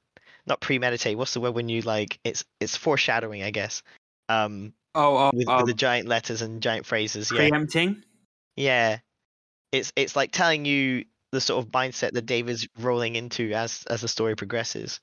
[0.46, 1.18] Not premeditate.
[1.18, 3.84] What's the word when you like it's it's foreshadowing, I guess.
[4.30, 7.32] Um, Oh, oh, with, oh with the giant letters and giant phrases.
[7.32, 8.04] Yeah, preempting.
[8.56, 9.00] yeah.
[9.72, 14.02] It's it's like telling you the sort of mindset that David's rolling into as as
[14.02, 15.00] the story progresses.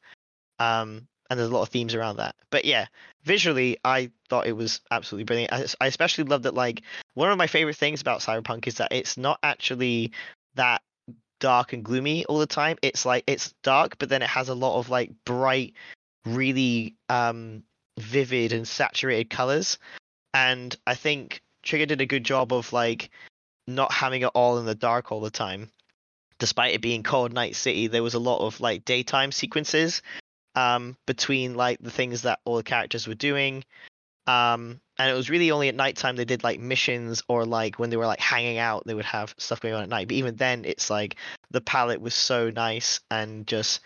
[0.61, 2.37] Um, and there's a lot of themes around that.
[2.51, 2.87] But yeah,
[3.25, 5.53] visually, I thought it was absolutely brilliant.
[5.53, 6.55] I, I especially love that.
[6.55, 6.83] Like
[7.15, 10.13] one of my favorite things about Cyberpunk is that it's not actually
[10.55, 10.83] that
[11.41, 12.77] dark and gloomy all the time.
[12.83, 15.75] It's like it's dark, but then it has a lot of like bright,
[16.25, 17.65] really um
[17.99, 19.79] vivid and saturated colors.
[20.33, 23.11] And I think Trigger did a good job of like
[23.67, 25.71] not having it all in the dark all the time.
[26.39, 30.03] Despite it being called Night City, there was a lot of like daytime sequences
[30.57, 33.65] um between like the things that all the characters were doing.
[34.27, 37.89] Um and it was really only at nighttime they did like missions or like when
[37.89, 40.09] they were like hanging out they would have stuff going on at night.
[40.09, 41.17] But even then it's like
[41.51, 43.81] the palette was so nice and just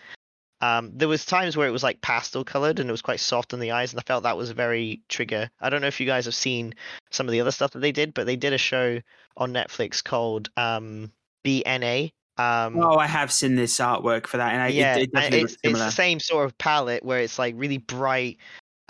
[0.61, 3.53] um, there was times where it was like pastel colored and it was quite soft
[3.53, 5.49] on the eyes, and I felt that was very trigger.
[5.61, 6.73] I don't know if you guys have seen
[7.11, 8.99] some of the other stuff that they did, but they did a show
[9.37, 11.11] on Netflix called um,
[11.45, 12.11] BNA.
[12.37, 15.57] Um, Oh, I have seen this artwork for that, and I, yeah, it, it it's
[15.61, 18.37] it's the same sort of palette where it's like really bright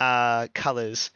[0.00, 1.10] uh, colors,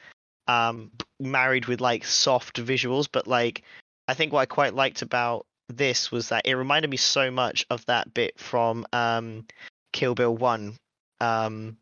[0.46, 3.08] um, married with like soft visuals.
[3.10, 3.62] But like,
[4.08, 7.66] I think what I quite liked about this was that it reminded me so much
[7.70, 9.46] of that bit from um,
[9.92, 10.76] Kill Bill One.
[11.20, 11.76] Um,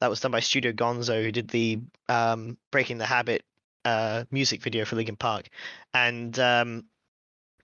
[0.00, 3.44] that was done by Studio Gonzo, who did the um, Breaking the Habit
[3.84, 5.48] uh, music video for Linkin Park,
[5.94, 6.84] and um,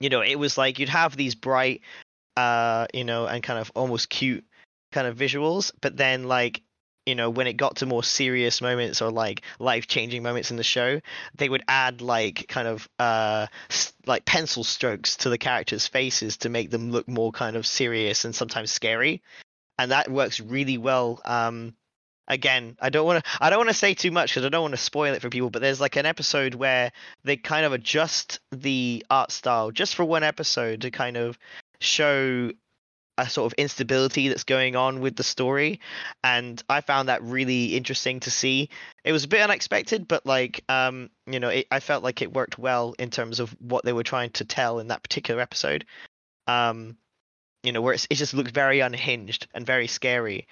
[0.01, 1.83] you know, it was like you'd have these bright,
[2.37, 4.45] uh, you know, and kind of almost cute
[4.91, 6.63] kind of visuals, but then like
[7.07, 10.57] you know when it got to more serious moments or like life changing moments in
[10.57, 11.01] the show
[11.37, 13.47] they would add like kind of uh
[14.07, 18.25] like pencil strokes to the characters faces to make them look more kind of serious
[18.25, 19.23] and sometimes scary.
[19.79, 21.75] And that works really well um
[22.29, 24.63] again i don't want to i don't want to say too much because i don't
[24.63, 26.93] want to spoil it for people but there's like an episode where
[27.25, 31.37] they kind of adjust the art style just for one episode to kind of
[31.81, 32.51] show
[33.19, 35.81] a sort of instability that's going on with the story.
[36.25, 38.69] And i found that really interesting to see.
[39.05, 42.33] It was a bit unexpected but like um you know it, i felt like it
[42.33, 45.85] worked well in terms of what they were trying to tell in that particular episode.
[46.47, 46.97] Um
[47.63, 50.47] you know where it just looked very unhinged and very scary.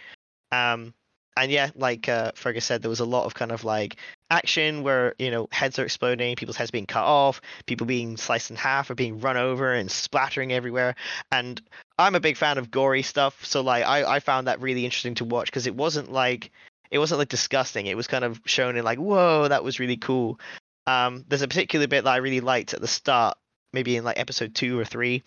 [0.52, 0.94] Um
[1.36, 3.96] and yeah like uh fergus said there was a lot of kind of like
[4.30, 8.50] action where you know heads are exploding people's heads being cut off people being sliced
[8.50, 10.94] in half or being run over and splattering everywhere.
[11.32, 11.60] And
[12.00, 15.14] i'm a big fan of gory stuff so like i, I found that really interesting
[15.16, 16.50] to watch because it wasn't like
[16.90, 17.86] it wasn't like disgusting.
[17.86, 20.40] It was kind of shown in like whoa that was really cool.
[20.86, 23.36] Um there's a particular bit that i really liked at the start
[23.72, 25.22] maybe in like episode two or three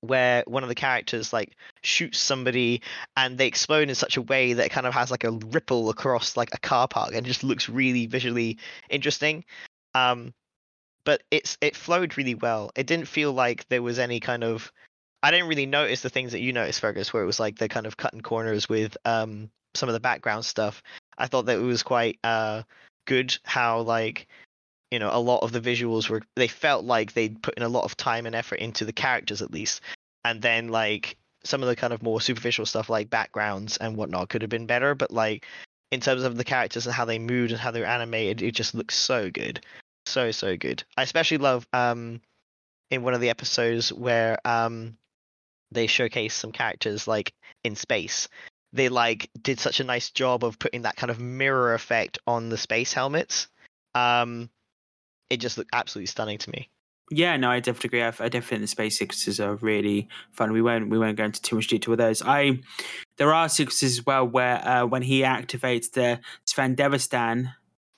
[0.00, 2.82] where one of the characters like shoots somebody
[3.16, 5.90] and they explode in such a way that it kind of has like a ripple
[5.90, 8.58] across like a car park and just looks really visually
[8.88, 9.44] interesting.
[9.94, 10.32] Um
[11.04, 12.70] but it's it flowed really well.
[12.76, 14.72] It didn't feel like there was any kind of
[15.22, 17.68] i didn't really notice the things that you noticed fergus where it was like the
[17.68, 20.82] kind of cutting corners with um some of the background stuff.
[21.18, 22.62] I thought that it was quite uh
[23.06, 24.28] good how like
[24.90, 27.68] you know a lot of the visuals were they felt like they'd put in a
[27.68, 29.80] lot of time and effort into the characters at least.
[30.24, 34.28] And then like some of the kind of more superficial stuff like backgrounds and whatnot
[34.28, 34.94] could have been better.
[34.94, 35.46] But like
[35.90, 38.52] in terms of the characters and how they moved and how they were animated it
[38.52, 39.60] just looks so good.
[40.06, 40.84] So so good.
[40.96, 42.20] I especially love um
[42.90, 44.96] in one of the episodes where um
[45.72, 47.32] they showcase some characters like
[47.64, 48.28] in space
[48.72, 52.48] they like did such a nice job of putting that kind of mirror effect on
[52.48, 53.48] the space helmets
[53.94, 54.48] um
[55.30, 56.68] it just looked absolutely stunning to me
[57.10, 58.02] Yeah, no, I definitely agree.
[58.02, 60.52] I, I definitely think the space sequences are really fun.
[60.52, 62.22] We won't we won't go into too much detail with those.
[62.22, 62.60] I
[63.16, 67.52] there are sequences as well where uh, when he activates the Sven Devastan,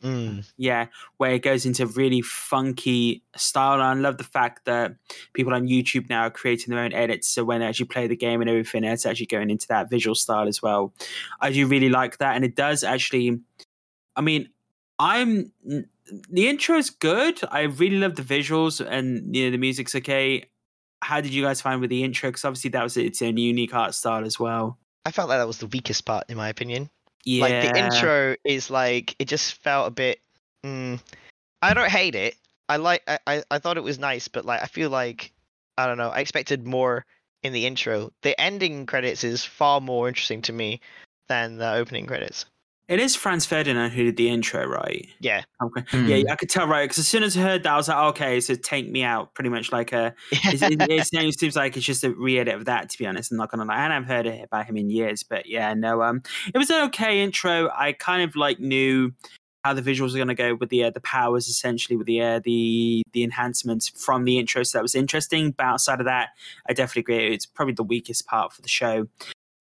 [0.05, 0.53] mm.
[0.57, 0.87] yeah,
[1.17, 3.75] where it goes into really funky style.
[3.75, 4.97] And I love the fact that
[5.33, 7.27] people on YouTube now are creating their own edits.
[7.29, 10.15] So when they actually play the game and everything, it's actually going into that visual
[10.15, 10.93] style as well.
[11.41, 13.41] I do really like that, and it does actually.
[14.17, 14.51] I mean,
[14.99, 15.51] I'm
[16.31, 17.41] the intro is good.
[17.51, 20.45] I really love the visuals, and you know the music's okay.
[21.03, 22.31] How did you guys find with the intro?
[22.31, 24.79] Because obviously that was its own unique art style as well.
[25.05, 26.89] i felt like that was the weakest part in my opinion
[27.25, 27.43] Yeah.
[27.43, 30.21] Like the intro is like it just felt a bit.
[30.65, 31.01] Mm,
[31.63, 32.37] I don't hate it.
[32.69, 33.03] I like.
[33.07, 35.33] I, I I thought it was nice, but like I feel like
[35.77, 36.11] I don't know.
[36.11, 37.05] I expected more
[37.43, 38.13] in the intro.
[38.23, 40.81] The ending credits is far more interesting to me
[41.29, 42.47] than the opening credits.
[42.87, 45.09] It is Franz Ferdinand who did the intro, right?
[45.19, 45.43] Yeah.
[45.63, 45.85] Okay.
[45.89, 46.07] Hmm.
[46.07, 46.85] Yeah, I could tell, right?
[46.85, 49.35] Because as soon as I heard that, I was like, okay, so take me out,
[49.35, 50.15] pretty much like a.
[50.45, 52.91] It's, it, it seems seems like it's just a re-edit of that.
[52.91, 55.23] To be honest, I'm not gonna lie, and I've heard it about him in years,
[55.23, 57.71] but yeah, no, um, it was an okay intro.
[57.75, 59.13] I kind of like knew
[59.65, 62.41] how the visuals were gonna go with the uh, the powers, essentially with the uh,
[62.45, 65.53] the the enhancements from the intro, so that was interesting.
[65.53, 66.31] But outside of that,
[66.69, 67.35] I definitely agree.
[67.35, 69.09] It's probably the weakest part for the show.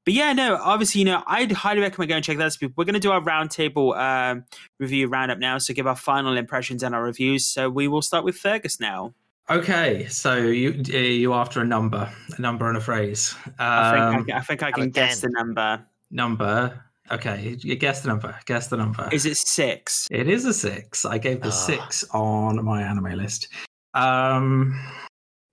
[0.05, 2.71] But yeah, no, obviously, you know, I'd highly recommend going and check that out.
[2.75, 4.43] We're going to do our roundtable um,
[4.79, 7.45] review roundup now, so give our final impressions and our reviews.
[7.45, 9.13] So we will start with Fergus now.
[9.49, 13.35] Okay, so you uh, you after a number, a number and a phrase.
[13.59, 15.85] I think I, Um, can- I think I can guess the number.
[16.11, 16.83] number.
[17.11, 18.33] Okay, you guess the number.
[18.45, 19.09] Guess the number.
[19.11, 20.07] Is it six?
[20.09, 21.03] It is a six.
[21.03, 21.51] I gave the Ah.
[21.51, 23.49] six on my anime list.
[23.93, 24.79] Um,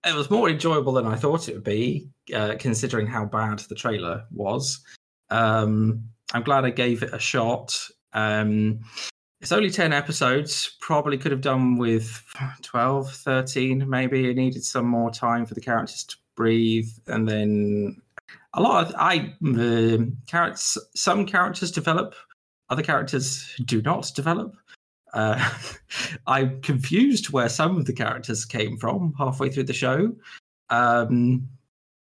[0.05, 3.75] it was more enjoyable than I thought it would be, uh, considering how bad the
[3.75, 4.79] trailer was.
[5.29, 7.77] Um, I'm glad I gave it a shot.
[8.13, 8.79] Um,
[9.41, 10.77] it's only 10 episodes.
[10.81, 12.23] Probably could have done with
[12.61, 14.29] 12, 13, maybe.
[14.29, 16.89] It needed some more time for the characters to breathe.
[17.07, 18.01] And then
[18.53, 22.15] a lot of I the characters some characters develop,
[22.69, 24.55] other characters do not develop.
[25.13, 25.49] Uh,
[26.27, 30.13] I'm confused where some of the characters came from halfway through the show.
[30.69, 31.47] Um,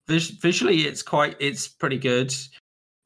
[0.08, 2.34] vis- visually, it's quite, it's pretty good.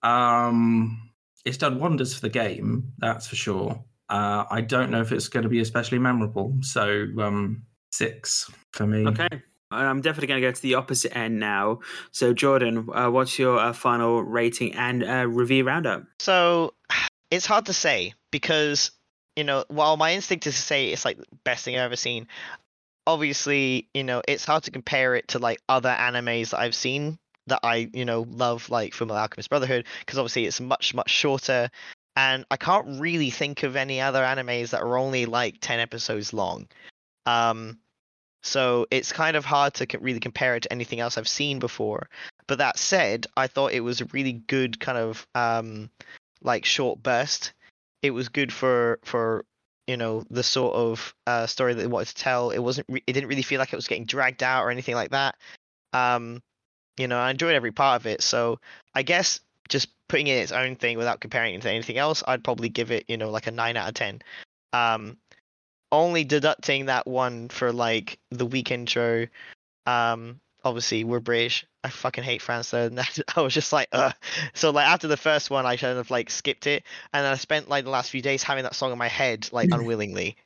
[0.04, 1.12] Um,
[1.46, 3.84] it's done wonders for the game, that's for sure.
[4.10, 8.88] Uh, I don't know if it's going to be especially memorable, so um, six for
[8.88, 9.06] me.
[9.08, 9.28] Okay.
[9.72, 11.80] I'm definitely going to go to the opposite end now.
[12.12, 16.06] So, Jordan, uh, what's your uh, final rating and uh, review roundup?
[16.20, 16.74] So
[17.32, 18.92] it's hard to say because
[19.40, 21.96] you know while my instinct is to say it's like the best thing I've ever
[21.96, 22.28] seen,
[23.08, 27.18] obviously you know it's hard to compare it to like other animes that I've seen
[27.48, 31.72] that I you know love like Fullmetal Alchemist Brotherhood because obviously it's much much shorter
[32.18, 36.34] and I can't really think of any other animes that are only like 10 episodes
[36.34, 36.68] long.
[37.26, 37.80] Um
[38.44, 42.10] so it's kind of hard to really compare it to anything else I've seen before.
[42.48, 45.90] But that said, I thought it was a really good kind of um
[46.42, 47.54] like short burst.
[48.02, 49.46] It was good for for
[49.88, 52.52] you know the sort of uh, story that they wanted to tell.
[52.52, 52.88] It wasn't.
[52.90, 55.36] Re- it didn't really feel like it was getting dragged out or anything like that.
[55.94, 56.42] Um,
[56.98, 58.22] you know, I enjoyed every part of it.
[58.22, 58.60] So
[58.94, 62.24] I guess just putting it in its own thing without comparing it to anything else,
[62.28, 64.22] I'd probably give it you know like a nine out of ten.
[64.74, 65.18] Um,
[65.92, 69.28] only deducting that one for like the week intro.
[69.86, 71.66] Um, obviously we're British.
[71.84, 72.86] I fucking hate Franz though.
[72.86, 73.00] And
[73.36, 74.12] I was just like, uh.
[74.54, 77.36] So like after the first one, I kind of like skipped it, and then I
[77.36, 80.38] spent like the last few days having that song in my head, like unwillingly.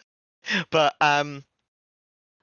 [0.70, 1.44] but um,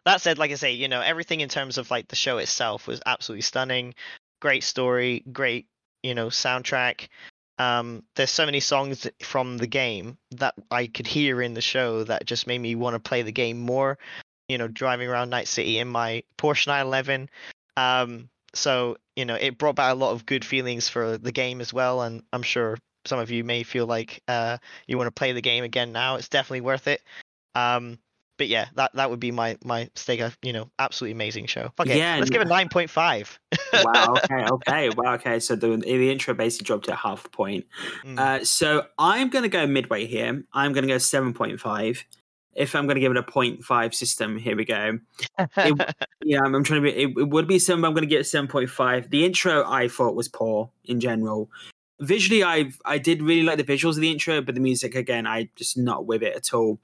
[0.05, 2.87] that said, like I say, you know, everything in terms of like the show itself
[2.87, 3.93] was absolutely stunning.
[4.41, 5.67] Great story, great,
[6.03, 7.07] you know, soundtrack.
[7.59, 12.03] Um, there's so many songs from the game that I could hear in the show
[12.03, 13.97] that just made me want to play the game more.
[14.47, 17.29] You know, driving around Night City in my Porsche 911.
[17.77, 21.61] Um, so you know, it brought back a lot of good feelings for the game
[21.61, 25.11] as well, and I'm sure some of you may feel like uh, you want to
[25.11, 26.15] play the game again now.
[26.15, 27.01] It's definitely worth it.
[27.55, 27.99] Um,
[28.37, 30.21] but yeah, that that would be my my stake.
[30.43, 31.71] You know, absolutely amazing show.
[31.79, 33.39] Okay, Yeah, let's give it nine point five.
[33.83, 34.15] wow.
[34.17, 34.45] Okay.
[34.51, 34.89] Okay.
[34.89, 35.15] Wow.
[35.15, 35.39] Okay.
[35.39, 37.65] So the the intro basically dropped at half a point.
[38.03, 38.19] Mm.
[38.19, 40.43] Uh, so I'm going to go midway here.
[40.53, 42.05] I'm going to go seven point five.
[42.57, 44.99] If I'm going to give it a 0.5 system, here we go.
[46.27, 46.97] Yeah, I'm, I'm trying to be.
[47.03, 47.81] It, it would be seven.
[47.81, 49.09] but I'm going to get seven point five.
[49.11, 51.49] The intro I thought was poor in general.
[52.01, 55.25] Visually, I I did really like the visuals of the intro, but the music again,
[55.25, 56.79] I just not with it at all.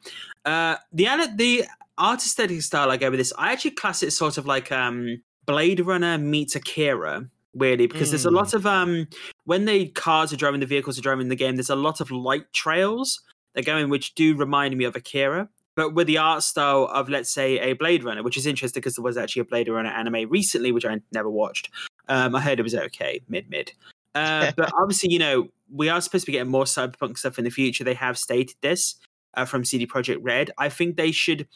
[0.45, 1.65] Uh, the the
[1.97, 5.21] art aesthetic style I go with this, I actually class it sort of like um
[5.45, 7.27] Blade Runner meets Akira.
[7.53, 9.07] Weirdly, because there's a lot of um
[9.43, 11.57] when the cars are driving, the vehicles are driving in the game.
[11.57, 13.21] There's a lot of light trails
[13.55, 17.09] that go in, which do remind me of Akira but with the art style of
[17.09, 19.89] let's say a Blade Runner, which is interesting because there was actually a Blade Runner
[19.89, 21.69] anime recently, which I never watched.
[22.07, 23.71] Um, I heard it was okay, mid mid.
[24.15, 27.45] Uh, but obviously, you know, we are supposed to be getting more cyberpunk stuff in
[27.45, 27.83] the future.
[27.83, 28.95] They have stated this
[29.33, 30.51] uh, from CD Projekt Red.
[30.57, 31.47] I think they should,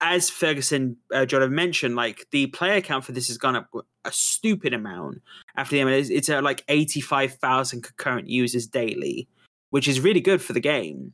[0.00, 3.68] as Ferguson uh, John have mentioned, like the player count for this has gone up
[4.04, 5.22] a stupid amount
[5.56, 9.26] after the it's, it's at like eighty five thousand concurrent users daily,
[9.70, 11.12] which is really good for the game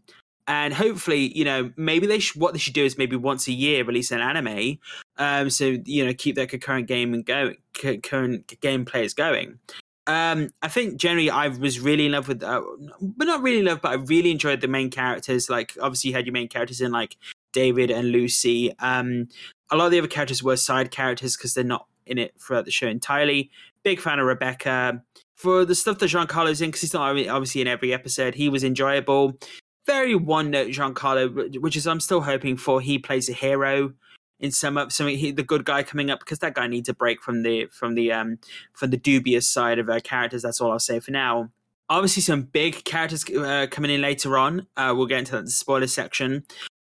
[0.48, 3.52] and hopefully you know maybe they sh- what they should do is maybe once a
[3.52, 4.78] year release an anime
[5.18, 9.58] um so you know keep their concurrent game and go concurrent game players going
[10.06, 12.60] Um, I think generally I was really in love with, uh,
[13.00, 15.48] but not really in love, but I really enjoyed the main characters.
[15.48, 17.16] Like obviously you had your main characters in like
[17.52, 18.72] David and Lucy.
[18.80, 19.28] Um,
[19.70, 22.64] a lot of the other characters were side characters because they're not in it throughout
[22.64, 23.50] the show entirely.
[23.84, 25.02] Big fan of Rebecca.
[25.36, 28.64] For the stuff that Giancarlo's in, because he's not obviously in every episode, he was
[28.64, 29.38] enjoyable.
[29.86, 32.80] Very one note Giancarlo, which is I'm still hoping for.
[32.80, 33.94] He plays a hero
[34.38, 36.94] in some up something he, the good guy coming up because that guy needs a
[36.94, 38.38] break from the from the um
[38.72, 40.42] from the dubious side of uh, characters.
[40.42, 41.50] That's all I'll say for now.
[41.88, 44.66] Obviously, some big characters uh, coming in later on.
[44.76, 46.44] Uh, we'll get into that the spoiler section,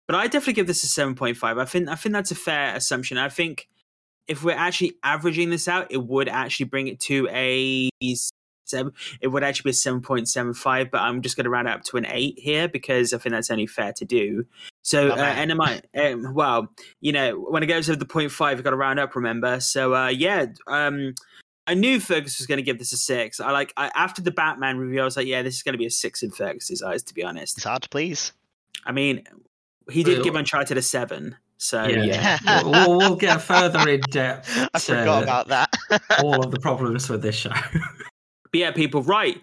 [0.07, 1.59] but I definitely give this a seven point five.
[1.59, 3.18] I think I think that's a fair assumption.
[3.18, 3.68] I think
[4.26, 7.88] if we're actually averaging this out, it would actually bring it to a
[8.64, 8.92] seven.
[9.20, 11.68] It would actually be a seven point seven five, but I'm just going to round
[11.68, 14.46] it up to an eight here because I think that's only fair to do.
[14.82, 16.68] So uh, NMI, um, well,
[17.00, 19.16] you know, when it goes over the point five, you've got to round up.
[19.16, 20.46] Remember, so uh, yeah.
[20.66, 21.14] Um,
[21.66, 23.40] I knew Fergus was going to give this a six.
[23.40, 25.78] I like I, after the Batman review, I was like, yeah, this is going to
[25.78, 27.02] be a six in Fergus's eyes.
[27.04, 28.32] To be honest, it's hard to please.
[28.84, 29.24] I mean,
[29.90, 31.36] he did give Uncharted a seven.
[31.56, 32.62] So yeah, yeah.
[32.62, 34.50] we'll, we'll, get further in depth.
[34.74, 35.70] I forgot about that.
[36.22, 37.52] all of the problems with this show.
[38.55, 39.42] Yeah, people, right.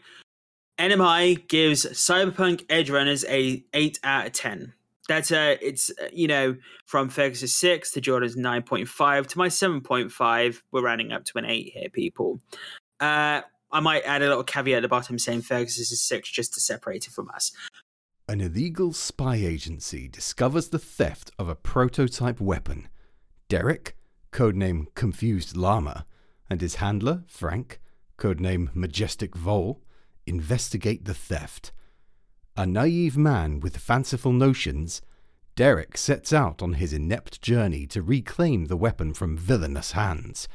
[0.79, 4.73] NMI gives Cyberpunk Edgerunners a 8 out of 10.
[5.07, 6.55] That's a, it's, uh, you know,
[6.85, 10.61] from Fergus's 6 to Jordan's 9.5 to my 7.5.
[10.71, 12.39] We're rounding up to an 8 here, people.
[13.01, 13.41] Uh,
[13.71, 16.61] I might add a little caveat at the bottom saying Fergus's is 6 just to
[16.61, 17.51] separate it from us.
[18.29, 22.87] An illegal spy agency discovers the theft of a prototype weapon.
[23.49, 23.97] Derek,
[24.31, 26.05] codename Confused Llama,
[26.49, 27.81] and his handler, Frank,
[28.21, 29.81] codename Majestic Vole,
[30.27, 31.71] investigate the theft.
[32.55, 35.01] A naive man with fanciful notions,
[35.55, 40.47] Derek sets out on his inept journey to reclaim the weapon from villainous hands,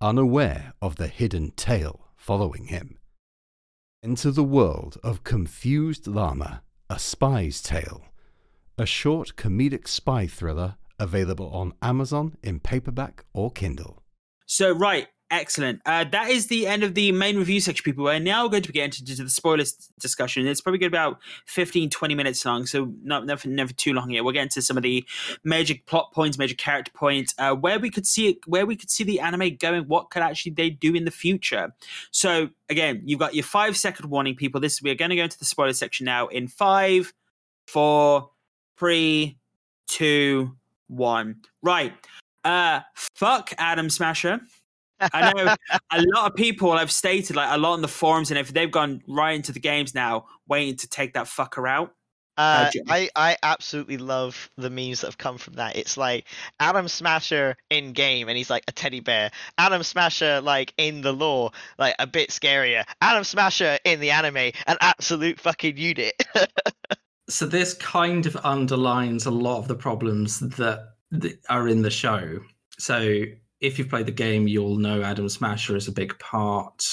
[0.00, 2.98] unaware of the hidden tale following him.
[4.02, 8.04] Enter the world of Confused Llama, A Spy's Tale,
[8.76, 14.02] a short comedic spy thriller available on Amazon in paperback or Kindle.
[14.46, 15.80] So, right, Excellent.
[15.86, 18.04] Uh, that is the end of the main review section, people.
[18.04, 20.46] We're now going to get into the spoilers discussion.
[20.46, 23.94] It's probably going to be about 15, 20 minutes long, so not never, never too
[23.94, 24.22] long here.
[24.22, 25.04] We'll get into some of the
[25.42, 28.90] major plot points, major character points, uh, where we could see it, where we could
[28.90, 31.74] see the anime going, what could actually they do in the future.
[32.10, 34.60] So again, you've got your five second warning, people.
[34.60, 37.12] This we're going to go into the spoiler section now in five,
[37.66, 38.30] four,
[38.76, 39.38] three,
[39.88, 40.54] two,
[40.88, 41.36] one.
[41.62, 41.94] Right.
[42.44, 44.40] Uh, fuck Adam Smasher.
[45.00, 45.54] I know
[45.92, 48.70] a lot of people have stated, like a lot on the forums, and if they've
[48.70, 51.94] gone right into the games now, waiting to take that fucker out.
[52.36, 55.76] Uh, I, I absolutely love the memes that have come from that.
[55.76, 56.26] It's like
[56.58, 59.30] Adam Smasher in game, and he's like a teddy bear.
[59.56, 62.84] Adam Smasher like in the lore, like a bit scarier.
[63.00, 66.14] Adam Smasher in the anime, an absolute fucking unit.
[67.28, 71.90] so this kind of underlines a lot of the problems that, that are in the
[71.90, 72.40] show.
[72.78, 73.26] So
[73.64, 76.84] if you've played the game, you'll know Adam Smasher is a big part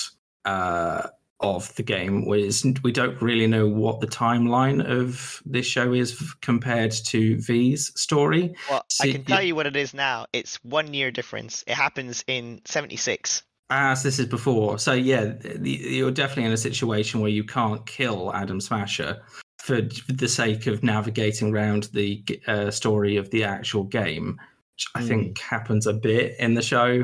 [0.45, 1.07] uh,
[1.41, 2.25] of the game.
[2.25, 8.55] We don't really know what the timeline of this show is compared to V's story.
[8.69, 10.27] Well, so, I can tell you what it is now.
[10.31, 11.63] It's one year difference.
[11.67, 13.43] It happens in '76.
[13.69, 18.33] As this is before, so yeah, you're definitely in a situation where you can't kill
[18.33, 19.21] Adam Smasher
[19.59, 24.37] for the sake of navigating around the uh, story of the actual game
[24.75, 25.41] which I think mm.
[25.41, 27.03] happens a bit in the show.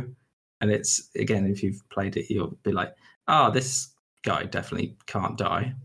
[0.60, 2.94] And it's again, if you've played it, you'll be like,
[3.28, 3.90] "Oh, this
[4.24, 5.76] guy definitely can't die."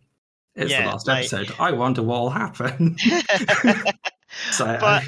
[0.54, 1.18] It's yeah, the last like...
[1.18, 1.52] episode.
[1.58, 2.96] I wonder what'll happen.
[4.50, 5.04] so, but I...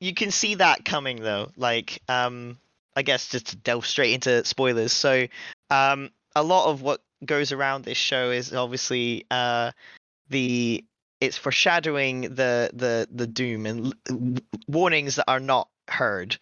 [0.00, 1.50] you can see that coming, though.
[1.56, 2.58] Like, um,
[2.96, 4.92] I guess just to delve straight into spoilers.
[4.92, 5.26] So,
[5.70, 9.72] um, a lot of what goes around this show is obviously uh,
[10.28, 10.84] the
[11.20, 16.36] it's foreshadowing the the the doom and warnings that are not heard.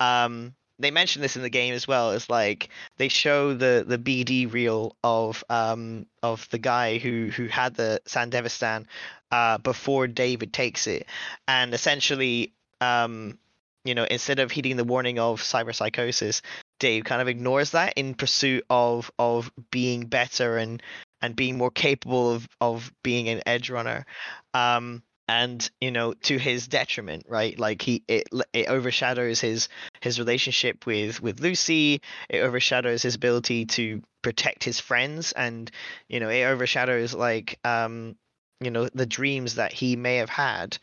[0.00, 2.12] Um, they mention this in the game as well.
[2.12, 2.68] It's like
[2.98, 8.00] they show the the BD reel of um of the guy who who had the
[8.06, 8.86] Sandevistan
[9.30, 11.06] uh before David takes it,
[11.48, 13.38] and essentially um
[13.84, 16.42] you know instead of heeding the warning of cyberpsychosis,
[16.78, 20.82] Dave kind of ignores that in pursuit of of being better and
[21.22, 24.04] and being more capable of of being an edgerunner.
[24.52, 27.58] Um, and you know to his detriment right?
[27.58, 29.68] Like he it it overshadows his
[30.00, 32.00] his relationship with with lucy.
[32.28, 35.70] It overshadows his ability to protect his friends and
[36.08, 38.16] you know it overshadows like um
[38.60, 40.78] you know the dreams that he may have had.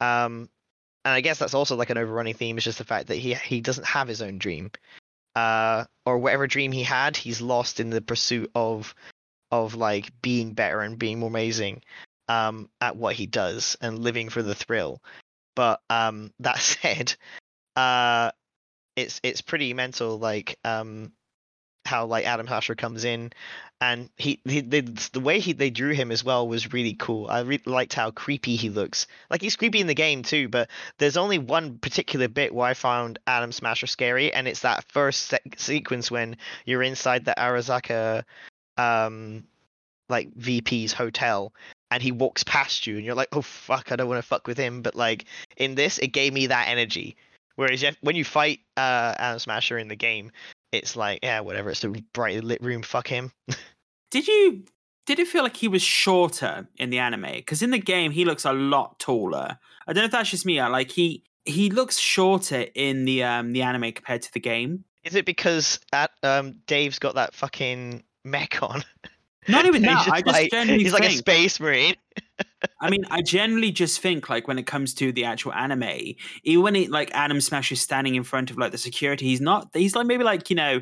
[0.00, 0.48] Um
[1.04, 3.34] and i guess that's also like an overrunning theme is just the fact that he
[3.34, 4.70] he doesn't have his own dream.
[5.36, 8.94] Uh, or whatever dream he had, he's lost in the pursuit of
[9.50, 11.82] of like being better and being more amazing
[12.28, 15.02] um, at what he does and living for the thrill.
[15.54, 17.14] But um, that said,
[17.74, 18.30] uh,
[18.96, 20.18] it's it's pretty mental.
[20.18, 21.12] Like um,
[21.84, 23.32] how like Adam Smasher comes in,
[23.80, 24.80] and he, he the,
[25.12, 27.28] the way he they drew him as well was really cool.
[27.28, 29.06] I really liked how creepy he looks.
[29.30, 30.68] Like he's creepy in the game too, but
[30.98, 35.26] there's only one particular bit where I found Adam Smasher scary, and it's that first
[35.26, 38.24] se- sequence when you're inside the Arasaka
[38.76, 39.44] um,
[40.08, 41.52] like VP's hotel.
[41.90, 44.46] And he walks past you, and you're like, "Oh fuck, I don't want to fuck
[44.46, 45.26] with him." But like
[45.56, 47.16] in this, it gave me that energy.
[47.54, 50.30] Whereas when you fight uh, Adam Smasher in the game,
[50.72, 51.70] it's like, yeah, whatever.
[51.70, 52.82] It's a brightly lit room.
[52.82, 53.32] Fuck him.
[54.10, 54.64] Did you
[55.06, 57.32] did it feel like he was shorter in the anime?
[57.32, 59.58] Because in the game he looks a lot taller.
[59.86, 60.60] I don't know if that's just me.
[60.62, 64.84] Like he he looks shorter in the um the anime compared to the game.
[65.04, 68.82] Is it because at, um, Dave's got that fucking mech on?
[69.48, 70.04] Not even that.
[70.04, 71.94] just I just like, generally he's like a space marine.
[72.80, 76.62] I mean, I generally just think like when it comes to the actual anime, even
[76.62, 79.68] when it like Adam Smash is standing in front of like the security, he's not.
[79.72, 80.80] He's like maybe like you know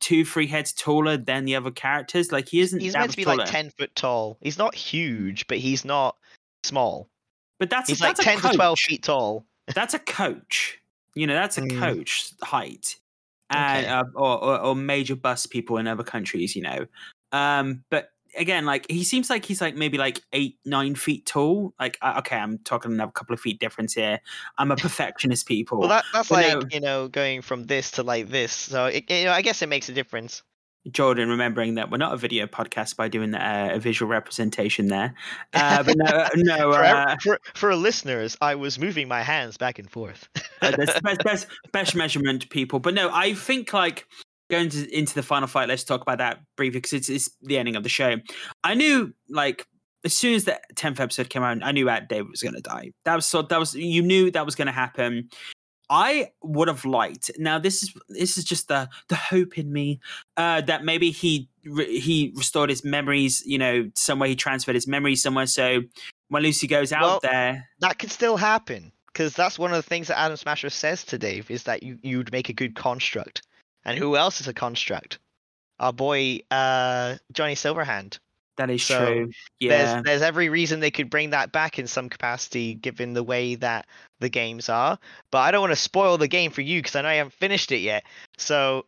[0.00, 2.32] two, three heads taller than the other characters.
[2.32, 2.80] Like he isn't.
[2.80, 4.38] He's that meant to be like ten foot tall.
[4.40, 6.16] He's not huge, but he's not
[6.64, 7.08] small.
[7.58, 9.44] but that's He's like ten to twelve feet tall.
[9.74, 10.78] That's a coach.
[11.14, 11.78] You know, that's a Mm.
[11.78, 12.96] coach height,
[13.50, 13.92] and Okay.
[13.92, 16.54] uh, or, or or major bus people in other countries.
[16.56, 16.86] You know,
[17.32, 21.74] um, but again, like he seems like he's like maybe like eight, nine feet tall.
[21.78, 24.20] Like uh, okay, I'm talking another couple of feet difference here.
[24.58, 25.80] I'm a perfectionist, people.
[25.80, 26.68] Well, that that's But like no.
[26.70, 28.52] you know going from this to like this.
[28.52, 30.42] So it, you know, I guess it makes a difference.
[30.90, 35.14] Jordan, remembering that we're not a video podcast by doing uh, a visual representation there.
[35.52, 39.78] Uh, but no, no, For, uh, for for listeners, I was moving my hands back
[39.78, 40.28] and forth.
[40.62, 42.78] uh, that's the best, best, best measurement, people.
[42.78, 44.06] But no, I think like
[44.50, 45.68] going to, into the final fight.
[45.68, 48.16] Let's talk about that briefly because it's, it's the ending of the show.
[48.64, 49.66] I knew like
[50.04, 52.60] as soon as the tenth episode came out, I knew that David was going to
[52.60, 52.92] die.
[53.04, 53.42] That was so.
[53.42, 55.28] That was you knew that was going to happen.
[55.90, 57.32] I would have liked.
[57.38, 60.00] Now this is this is just the the hope in me
[60.36, 63.42] uh, that maybe he he restored his memories.
[63.44, 65.46] You know, somewhere he transferred his memories somewhere.
[65.46, 65.82] So
[66.28, 69.82] when Lucy goes out Well, there, that could still happen because that's one of the
[69.82, 73.42] things that Adam Smasher says to Dave is that you you'd make a good construct.
[73.84, 75.18] And who else is a construct?
[75.78, 78.18] Our boy uh, Johnny Silverhand.
[78.58, 79.30] that is So, true.
[79.58, 83.22] Yeah, There's there's every reason they could bring that back in some capacity given the
[83.22, 83.86] way that
[84.18, 84.98] the games are.
[85.32, 87.32] But I don't want to spoil the game for you because I know you haven't
[87.32, 88.04] finished it yet.
[88.36, 88.84] So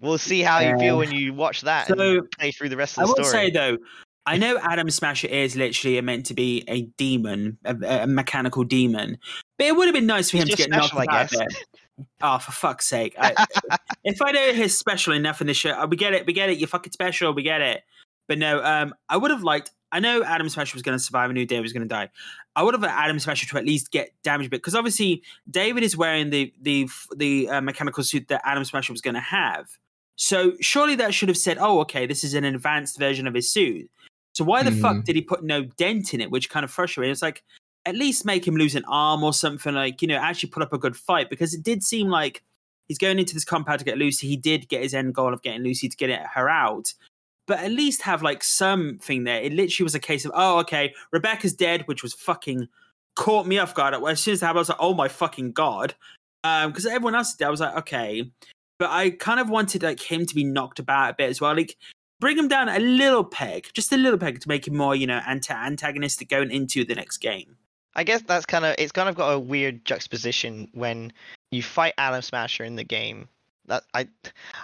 [0.00, 2.98] we'll see how you feel when you watch that So, and play through the rest
[2.98, 3.46] of the will story.
[3.46, 3.78] say though,
[4.26, 9.18] I know Adam Smasher is literally meant to be a demon, a, a mechanical demon,
[9.58, 11.40] but it would have been nice for him to get knocked special, I out of
[11.42, 11.54] it.
[12.22, 13.14] Oh, for fuck's sake!
[13.18, 13.46] I,
[14.04, 16.50] if I know he's special enough in this show, uh, we get it, we get
[16.50, 16.58] it.
[16.58, 17.82] You're fucking special, we get it.
[18.26, 19.70] But no, um, I would have liked.
[19.92, 21.30] I know Adam Smasher was going to survive.
[21.30, 22.08] I knew David was going to die.
[22.56, 25.22] I would have liked Adam Smasher to at least get damaged a bit because obviously
[25.48, 29.20] David is wearing the the the uh, mechanical suit that Adam Smasher was going to
[29.20, 29.68] have.
[30.16, 33.50] So surely that should have said, "Oh, okay, this is an advanced version of his
[33.50, 33.88] suit."
[34.32, 35.04] So why the fuck Mhm.
[35.04, 37.08] did he put no dent in it, which kind of frustrated?
[37.08, 37.12] me.
[37.12, 37.44] It's like
[37.86, 39.74] at least make him lose an arm or something.
[39.74, 42.42] Like you know, actually put up a good fight because it did seem like
[42.86, 44.28] he's going into this compound to get Lucy.
[44.28, 46.92] He did get his end goal of getting Lucy to get her out,
[47.46, 49.40] but at least have like something there.
[49.40, 52.68] It literally was a case of, oh, okay, Rebecca's dead, which was fucking
[53.16, 53.94] caught me off guard.
[53.94, 55.94] As soon as that happened, I was like, oh my fucking god,
[56.42, 57.46] um, because everyone else did.
[57.46, 58.30] I was like, okay,
[58.78, 61.54] but I kind of wanted like him to be knocked about a bit as well,
[61.54, 61.76] like.
[62.20, 65.06] Bring him down a little peg, just a little peg, to make him more, you
[65.06, 67.56] know, anti- antagonistic going into the next game.
[67.96, 71.12] I guess that's kind of it's kind of got a weird juxtaposition when
[71.50, 73.28] you fight Adam Smasher in the game.
[73.66, 74.06] That I,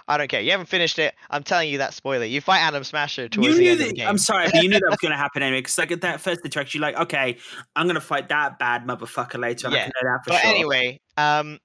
[0.08, 0.42] I don't care.
[0.42, 1.14] You haven't finished it.
[1.30, 2.26] I'm telling you that spoiler.
[2.26, 3.84] You fight Adam Smasher towards you the end that.
[3.84, 4.08] of the game.
[4.08, 5.60] I'm sorry, but you knew that was going to happen anyway.
[5.60, 7.38] Because like at that first interaction, you're like, okay,
[7.76, 9.70] I'm going to fight that bad motherfucker later.
[9.70, 10.50] Yeah, can know that for but sure.
[10.50, 11.58] anyway, um,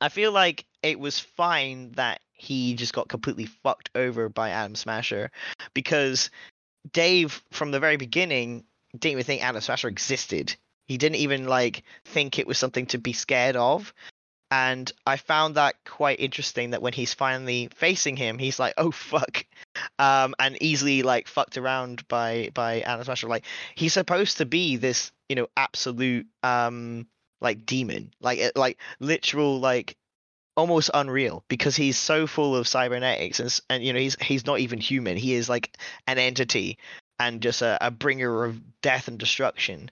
[0.00, 4.74] I feel like it was fine that he just got completely fucked over by Adam
[4.74, 5.30] Smasher
[5.72, 6.30] because
[6.92, 10.56] Dave, from the very beginning, didn't even think Adam Smasher existed.
[10.86, 13.92] He didn't even like think it was something to be scared of.
[14.50, 18.92] And I found that quite interesting that when he's finally facing him, he's like, "Oh
[18.92, 19.44] fuck,"
[19.98, 23.28] um, and easily like fucked around by by Adam Smasher.
[23.28, 27.08] Like he's supposed to be this, you know, absolute um
[27.40, 29.96] like demon, like like literal like
[30.56, 34.60] almost unreal because he's so full of cybernetics and and you know he's he's not
[34.60, 35.16] even human.
[35.16, 35.76] He is like
[36.06, 36.78] an entity
[37.18, 39.90] and just a, a bringer of death and destruction,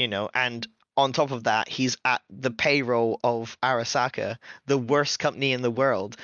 [0.00, 0.28] you know.
[0.34, 4.36] And on top of that, he's at the payroll of Arasaka,
[4.66, 6.16] the worst company in the world.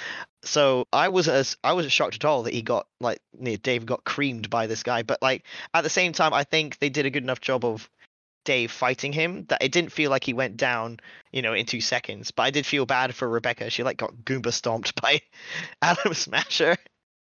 [0.43, 3.21] So I wasn't as I wasn't shocked at all that he got like
[3.63, 5.03] Dave got creamed by this guy.
[5.03, 7.89] But like at the same time, I think they did a good enough job of
[8.45, 11.01] Dave fighting him that it didn't feel like he went down,
[11.33, 12.31] you know, in two seconds.
[12.31, 13.71] But I did feel bad for Rebecca.
[13.71, 15.21] She like got Goomba stomped by
[15.83, 16.77] Adam Smasher.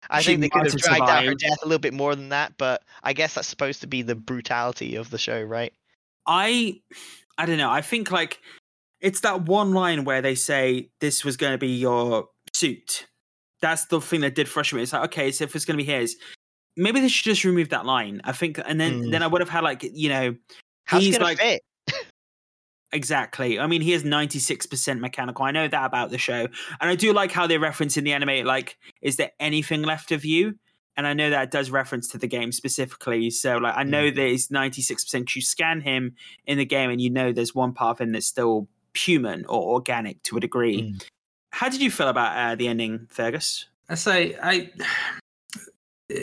[0.10, 2.16] I She think they could have have dragged out her death a little bit more
[2.16, 5.74] than that, but I guess that's supposed to be the brutality of the show, right?
[6.26, 6.82] I
[7.38, 7.72] I don't know.
[7.72, 8.40] I think like
[9.02, 13.08] it's that one line where they say this was going to be your suit.
[13.62, 14.84] That's the thing that did frustrate me.
[14.84, 16.18] It's like okay, so if it's going to be his,
[16.78, 18.22] maybe they should just remove that line.
[18.24, 19.12] I think, and then Mm.
[19.12, 20.36] then I would have had like you know
[20.86, 21.40] How's he's like
[22.92, 23.60] exactly.
[23.60, 25.46] I mean, he is ninety six percent mechanical.
[25.46, 26.48] I know that about the show,
[26.80, 30.12] and I do like how they reference in the anime like, is there anything left
[30.12, 30.56] of you?
[30.96, 33.30] And I know that does reference to the game specifically.
[33.30, 35.36] So like I know that it's ninety six percent.
[35.36, 36.16] You scan him
[36.46, 39.74] in the game, and you know there's one part of him that's still human or
[39.74, 40.84] organic to a degree.
[40.84, 41.04] Mm.
[41.52, 43.66] How did you feel about uh, the ending, Fergus?
[43.90, 44.72] I say I.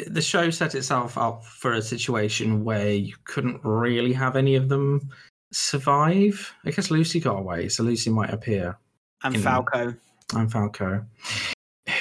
[0.06, 4.68] The show set itself up for a situation where you couldn't really have any of
[4.68, 5.10] them
[5.52, 6.54] survive.
[6.64, 8.78] I guess Lucy got away, so Lucy might appear.
[9.24, 9.94] And Falco.
[10.34, 11.04] I'm Falco.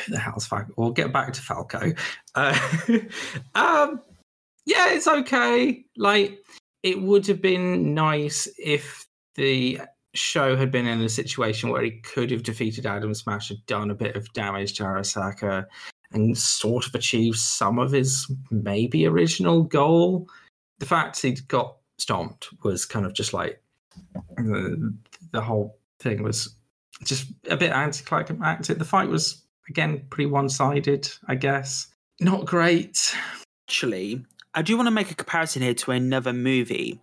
[0.09, 0.73] The house Falco?
[0.77, 1.93] We'll get back to Falco.
[2.35, 2.59] Uh,
[3.55, 4.01] um,
[4.65, 5.83] yeah, it's okay.
[5.97, 6.39] Like,
[6.83, 9.05] it would have been nice if
[9.35, 9.79] the
[10.13, 13.91] show had been in a situation where he could have defeated Adam Smash, had done
[13.91, 15.65] a bit of damage to Arasaka,
[16.11, 20.27] and sort of achieved some of his maybe original goal.
[20.79, 23.61] The fact he'd got stomped was kind of just like
[24.37, 24.95] the,
[25.31, 26.55] the whole thing was
[27.03, 28.77] just a bit anticlimactic.
[28.77, 31.87] The fight was again pretty one-sided, I guess.
[32.19, 33.15] Not great.
[33.69, 36.99] Actually, I do want to make a comparison here to another movie.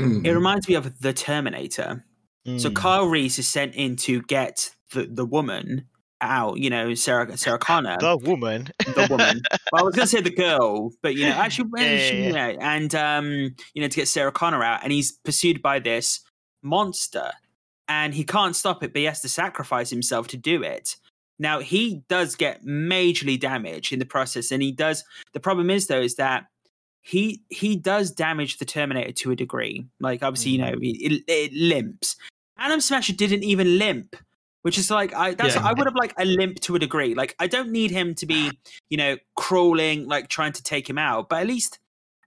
[0.00, 0.26] Mm.
[0.26, 2.04] It reminds me of The Terminator.
[2.56, 2.74] So Mm.
[2.76, 5.86] Kyle Reese is sent in to get the, the woman
[6.22, 8.68] out, you know, Sarah Sarah Connor, the woman.
[8.78, 9.42] the woman.
[9.72, 12.26] well, I was gonna say the girl, but you know, actually, Yeah, yeah, she- yeah.
[12.26, 13.26] you know, and um,
[13.74, 16.20] you know, to get Sarah Connor out, and he's pursued by this
[16.62, 17.32] monster,
[17.88, 20.96] and he can't stop it, but he has to sacrifice himself to do it.
[21.38, 25.04] Now he does get majorly damaged in the process, and he does.
[25.32, 26.46] The problem is though, is that
[27.02, 29.86] he he does damage the Terminator to a degree.
[30.00, 31.14] Like obviously, you know, Mm-hmm.
[31.14, 32.16] it, it limps.
[32.58, 34.16] Adam Smasher didn't even limp,
[34.62, 35.64] which is like I that's Yeah.
[35.66, 37.14] I would have like a limp to a degree.
[37.14, 38.50] Like I don't need him to be,
[38.90, 41.78] you know, crawling like trying to take him out, but at least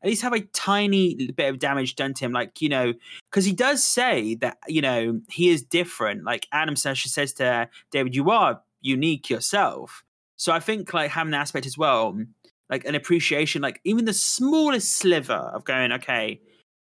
[0.04, 2.32] at least have a tiny bit of damage done to him.
[2.32, 2.94] Like you know,
[3.30, 6.24] because he does say that you know he is different.
[6.24, 10.04] Like Adam Smasher says to David, "You are unique yourself."
[10.36, 12.20] So I think like having the aspect as well,
[12.70, 16.42] like an appreciation, like even the smallest sliver of going, okay,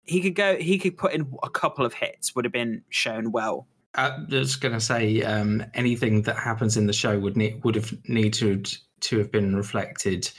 [0.04, 3.32] he could go, he could put in a couple of hits would have been shown
[3.32, 3.66] well.
[3.96, 7.74] I was going to say um, anything that happens in the show would need would
[7.74, 10.30] have needed to have been reflected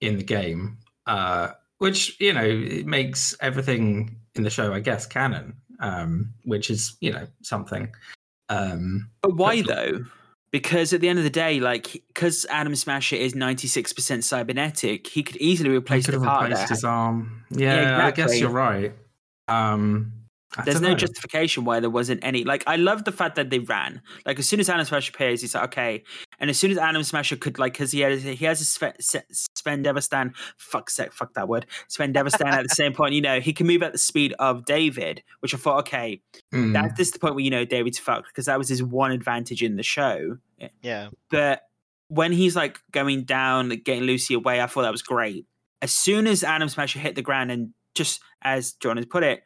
[0.00, 5.06] in the game, uh, which you know it makes everything in the show, I guess,
[5.06, 7.92] canon, um, which is you know something.
[8.48, 10.04] Um, But why That's- though?
[10.54, 14.22] Because at the end of the day, like, because Adam Smasher is ninety six percent
[14.22, 16.48] cybernetic, he could easily he replace could the have part.
[16.48, 17.44] replaced his arm.
[17.50, 18.92] Yeah, I guess you're right.
[19.48, 20.12] Um,
[20.64, 20.94] There's no know.
[20.94, 22.44] justification why there wasn't any.
[22.44, 24.00] Like, I love the fact that they ran.
[24.24, 26.04] Like, as soon as Adam Smasher appears, he's like, okay.
[26.40, 28.94] And as soon as Adam Smasher could, like, because he has he has a Sven,
[29.00, 33.40] Sven Devastan, fuck sec, fuck that word, Sven Devastan at the same point, you know,
[33.40, 36.20] he can move at the speed of David, which I thought, okay,
[36.52, 36.72] Mm.
[36.72, 39.10] that's this is the point where you know David's fucked because that was his one
[39.10, 40.38] advantage in the show.
[40.82, 41.08] Yeah.
[41.30, 41.62] But
[42.08, 45.46] when he's like going down, like, getting Lucy away, I thought that was great.
[45.82, 49.42] As soon as Adam Smasher hit the ground and just as John has put it,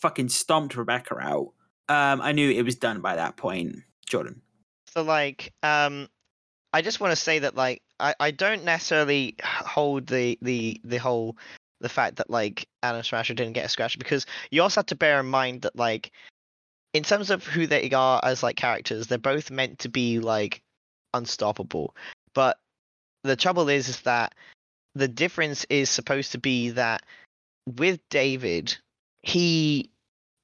[0.00, 1.52] fucking stomped Rebecca out,
[1.88, 3.76] um, I knew it was done by that point.
[4.08, 4.42] Jordan.
[4.86, 6.08] So like, um,
[6.72, 10.98] I just want to say that like, I, I don't necessarily hold the the the
[10.98, 11.36] whole
[11.80, 14.94] the fact that like Adam Smasher didn't get a scratch because you also have to
[14.96, 16.12] bear in mind that like,
[16.92, 20.62] in terms of who they are as like characters, they're both meant to be like
[21.14, 21.94] unstoppable.
[22.34, 22.58] But
[23.24, 24.34] the trouble is, is that
[24.94, 27.02] the difference is supposed to be that
[27.66, 28.76] with David,
[29.22, 29.90] he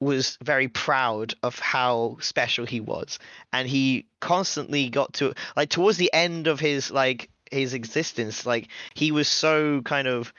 [0.01, 3.19] was very proud of how special he was.
[3.53, 8.69] And he constantly got to like towards the end of his like his existence like
[8.95, 10.33] he was so kind of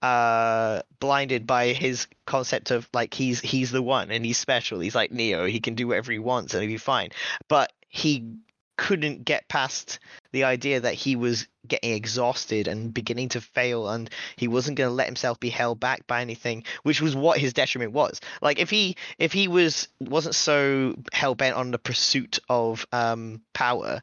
[0.00, 4.80] uh blinded by his concept of like he's he's the one and he's special.
[4.80, 5.46] He's like neo.
[5.46, 7.10] He can do whatever he wants and he'll be fine.
[7.48, 8.36] But he
[8.76, 9.98] couldn't get past
[10.32, 14.88] the idea that he was getting exhausted and beginning to fail and he wasn't going
[14.88, 18.58] to let himself be held back by anything which was what his detriment was like
[18.58, 24.02] if he if he was wasn't so hell bent on the pursuit of um power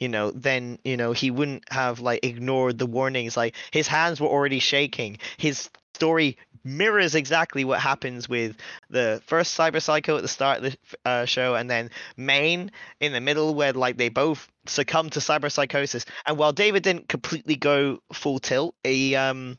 [0.00, 3.36] you know, then you know he wouldn't have like ignored the warnings.
[3.36, 5.18] Like his hands were already shaking.
[5.36, 8.56] His story mirrors exactly what happens with
[8.90, 13.12] the first Cyber Psycho at the start of the uh, show, and then Maine in
[13.12, 16.04] the middle, where like they both succumb to cyber psychosis.
[16.26, 19.58] And while David didn't completely go full tilt, he um,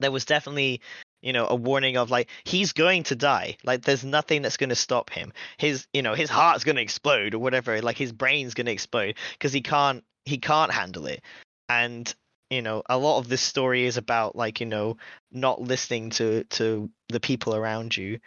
[0.00, 0.80] there was definitely
[1.22, 3.56] you know a warning of like he's going to die.
[3.64, 5.32] Like there's nothing that's going to stop him.
[5.58, 7.80] His you know his heart's going to explode or whatever.
[7.82, 11.22] Like his brain's going to explode because he can't he can't handle it.
[11.68, 12.12] And
[12.50, 14.96] you know a lot of this story is about like you know
[15.32, 18.18] not listening to to the people around you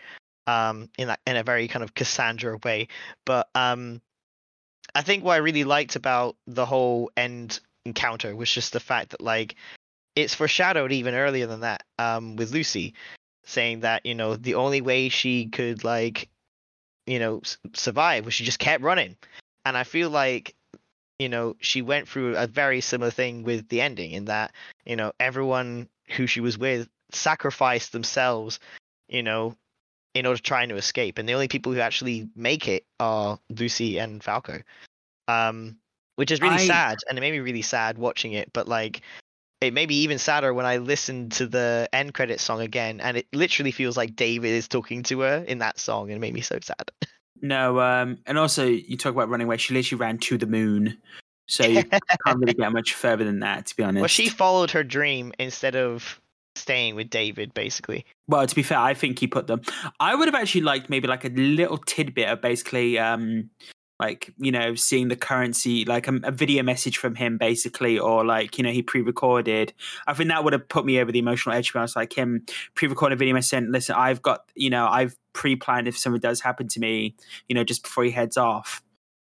[0.48, 2.88] um in that in a very kind of cassandra way.
[3.26, 4.02] But um
[4.96, 9.12] i think what i really liked about the whole end encounter was just the fact
[9.12, 9.56] that like
[10.16, 12.94] it's foreshadowed even earlier than that um with lucy
[13.46, 16.30] saying that you know the only way she could like
[17.06, 17.42] you know
[17.74, 19.16] survive was she just kept running.
[19.66, 20.56] And i feel like
[21.20, 24.52] you know she went through a very similar thing with the ending in that
[24.86, 28.60] you know everyone who she was with sacrificed themselves
[29.08, 29.56] you know
[30.16, 33.38] in order to trying to escape and the only people who actually make it are
[33.50, 34.62] lucy and falco
[35.28, 35.78] um
[36.16, 39.02] which is really I- sad and it made me really sad watching it but like
[39.62, 43.18] it made me even sadder when I listened to the end credit song again, and
[43.18, 46.34] it literally feels like David is talking to her in that song, and it made
[46.34, 46.92] me so sad.
[47.42, 49.58] No, um, and also you talk about running away.
[49.58, 50.98] She literally ran to the moon,
[51.48, 51.84] so you
[52.26, 54.02] can't really get much further than that, to be honest.
[54.02, 56.20] well, she followed her dream instead of
[56.56, 58.06] staying with David, basically.
[58.28, 59.62] Well, to be fair, I think he put them.
[60.00, 63.50] I would have actually liked maybe like a little tidbit of basically, um,
[64.00, 68.26] like you know, seeing the currency, like a, a video message from him, basically, or
[68.26, 69.74] like you know, he pre-recorded.
[70.08, 71.76] I think that would have put me over the emotional edge.
[71.76, 72.46] I was like him
[72.76, 76.68] pre-recorded a video message "Listen, I've got you know, I've pre-planned if something does happen
[76.70, 77.16] to me,
[77.48, 78.82] you know, just before he heads off."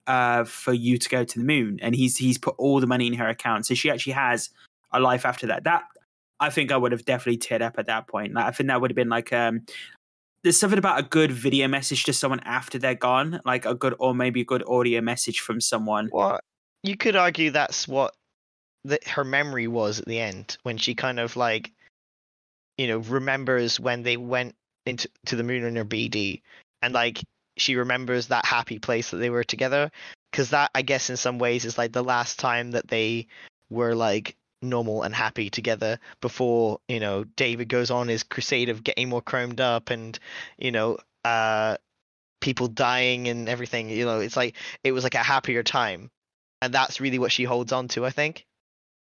[0.08, 3.06] Uh, for you to go to the moon, and he's he's put all the money
[3.06, 4.50] in her account, so she actually has
[4.92, 5.64] a life after that.
[5.66, 5.84] That
[6.40, 8.34] I think I would have definitely teared up at that point.
[8.34, 9.62] Like, I think that would have been like um
[10.44, 13.96] there's something about a good video message to someone after they're gone, like a good
[14.00, 16.10] or maybe a good audio message from someone.
[16.12, 16.40] Well,
[16.84, 18.14] you could argue that's what
[18.84, 21.74] the, her memory was at the end when she kind of like,
[22.78, 26.42] you know, remembers when they went into to the moon in her BD,
[26.82, 27.20] and like
[27.58, 29.92] she remembers that happy place that they were together,
[30.32, 33.28] because that I guess in some ways is like the last time that they
[33.70, 38.84] were like normal and happy together before you know David goes on his crusade of
[38.84, 40.18] getting more chromed up and
[40.58, 41.78] you know uh
[42.42, 46.10] people dying and everything you know it's like it was like a happier time.
[46.62, 48.46] And that's really what she holds on to i think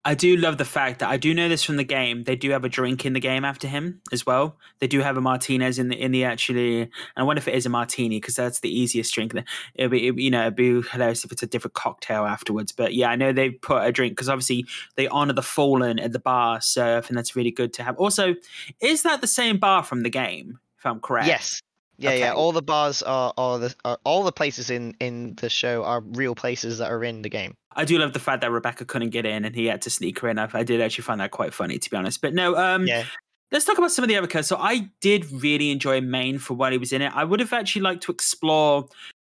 [0.04, 2.24] I do love the fact that I do know this from the game.
[2.24, 4.56] They do have a drink in the game after him as well.
[4.78, 6.88] They do have a Martinez in the in the actually.
[7.16, 9.34] I wonder if it is a martini because that's the easiest drink.
[9.74, 12.72] It'll be it, you know it'd be hilarious if it's a different cocktail afterwards.
[12.72, 16.12] But yeah, I know they put a drink because obviously they honor the fallen at
[16.12, 16.60] the bar.
[16.60, 17.96] So I think that's really good to have.
[17.98, 18.34] Also,
[18.80, 20.58] is that the same bar from the game?
[20.78, 21.26] If I'm correct.
[21.26, 21.60] yes
[21.98, 25.50] yeah yeah all the bars are, are the are, all the places in in the
[25.50, 28.50] show are real places that are in the game I do love the fact that
[28.50, 30.36] Rebecca couldn't get in and he had to sneak her in.
[30.36, 32.20] I, I did actually find that quite funny, to be honest.
[32.20, 33.04] But no, um, yeah
[33.50, 34.48] let's talk about some of the other characters.
[34.48, 37.12] So I did really enjoy Maine for while he was in it.
[37.14, 38.88] I would have actually liked to explore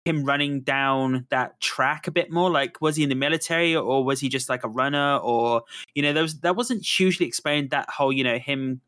[0.05, 2.49] him running down that track a bit more.
[2.49, 5.17] Like, was he in the military or was he just like a runner?
[5.17, 5.63] Or
[5.95, 7.71] you know, there was that wasn't hugely explained.
[7.71, 8.81] That whole, you know, him.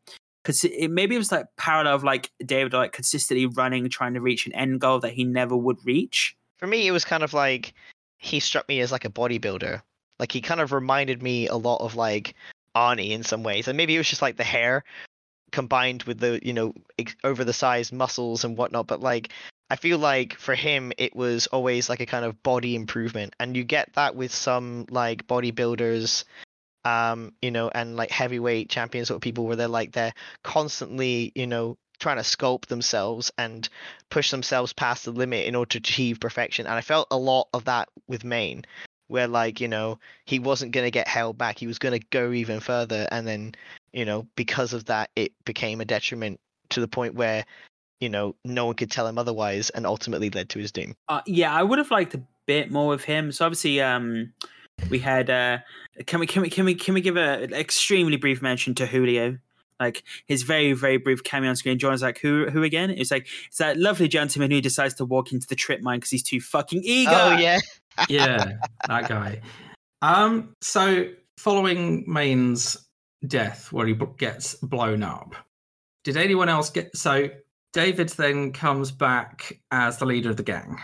[0.88, 4.54] Maybe it was like parallel of like David like consistently running, trying to reach an
[4.54, 6.36] end goal that he never would reach.
[6.56, 7.74] for me it was kind of like
[8.18, 9.80] he struck me as like a bodybuilder.
[10.18, 12.34] Like he kind of reminded me a lot of like
[12.74, 13.68] arnie in some ways.
[13.68, 14.84] And maybe it was just like the hair
[15.52, 16.74] combined with the you know
[17.24, 18.86] over the size muscles and whatnot.
[18.86, 19.30] But like
[19.70, 23.34] i feel like for him it was always like a kind of body improvement.
[23.38, 26.24] And you get that with some like bodybuilders
[26.84, 31.32] um you know and like heavyweight champions sort of people where they're like they're constantly
[31.34, 33.68] you know trying to sculpt themselves and
[34.10, 36.66] push themselves past the limit in order to achieve perfection.
[36.66, 38.64] And i felt a lot of that with maine
[39.08, 41.58] where like you know he wasn't going to get held back.
[41.58, 43.08] He was going to go even further.
[43.10, 43.54] And then
[43.92, 47.44] you know because of that it became a detriment to the point where
[48.00, 50.94] you know no one could tell him otherwise and ultimately led to his doom.
[51.08, 53.32] Uh, yeah, I would have liked a bit more of him.
[53.32, 54.32] So obviously, um,
[54.90, 55.30] we had.
[55.30, 55.58] Uh,
[56.06, 58.86] can we can we can we can we give a an extremely brief mention to
[58.86, 59.38] Julio?
[59.80, 61.78] Like his very very brief cameo on screen.
[61.78, 62.90] John's like, who who again?
[62.90, 66.10] It's like it's that lovely gentleman who decides to walk into the trip mine because
[66.10, 67.10] he's too fucking eager.
[67.12, 67.58] oh yeah
[68.08, 68.52] yeah,
[68.88, 69.40] that guy.
[70.02, 72.76] Um, so following Maine's
[73.26, 75.34] death, where he b- gets blown up,
[76.04, 76.96] did anyone else get?
[76.96, 77.28] So
[77.72, 80.80] David then comes back as the leader of the gang.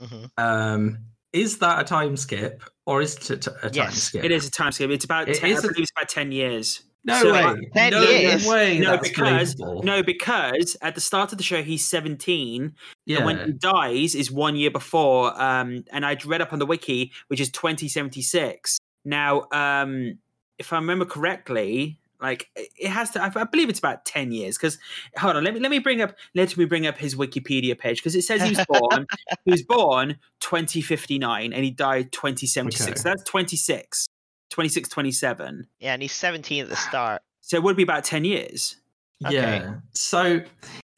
[0.00, 0.30] Mhm.
[0.38, 0.98] Um,
[1.36, 4.24] is that a time skip or is it a time Yes, skip?
[4.24, 4.90] It is a time skip.
[4.90, 6.82] It's about It 10, is I a- believe it's about ten years.
[7.04, 7.42] No So, way.
[7.44, 8.46] uh, 10 no years?
[8.46, 8.78] way.
[8.80, 9.82] No, that's because believable.
[9.84, 12.74] no, because at the start of the show he's seventeen,
[13.04, 13.18] yeah.
[13.18, 15.40] and when he dies is one year before.
[15.40, 18.78] Um, and I'd read up on the wiki, which is twenty seventy six.
[19.04, 20.18] Now, um,
[20.58, 23.22] if I remember correctly, like it has to.
[23.22, 24.56] I, I believe it's about ten years.
[24.56, 24.78] Because
[25.16, 27.98] hold on, let me let me bring up let me bring up his Wikipedia page
[27.98, 29.06] because it says he was born.
[29.44, 32.88] he was born twenty fifty nine and he died twenty seventy six.
[32.90, 33.00] Okay.
[33.00, 34.06] So that's 26,
[34.50, 35.66] 26, 27.
[35.80, 37.22] Yeah, and he's 17 at the start.
[37.40, 38.76] So it would be about ten years.
[39.24, 39.34] Okay.
[39.34, 39.74] Yeah.
[39.94, 40.40] So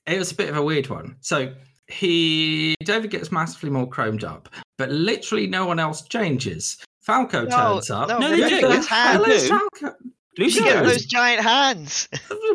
[0.06, 1.16] it was a bit of a weird one.
[1.20, 1.52] So
[1.86, 6.78] he David gets massively more chromed up, but literally no one else changes.
[7.00, 8.08] Falco No, turns up.
[8.08, 8.60] no, No, they What do.
[8.68, 9.96] the His hell Falco?
[10.38, 12.08] Lucy You get those giant hands.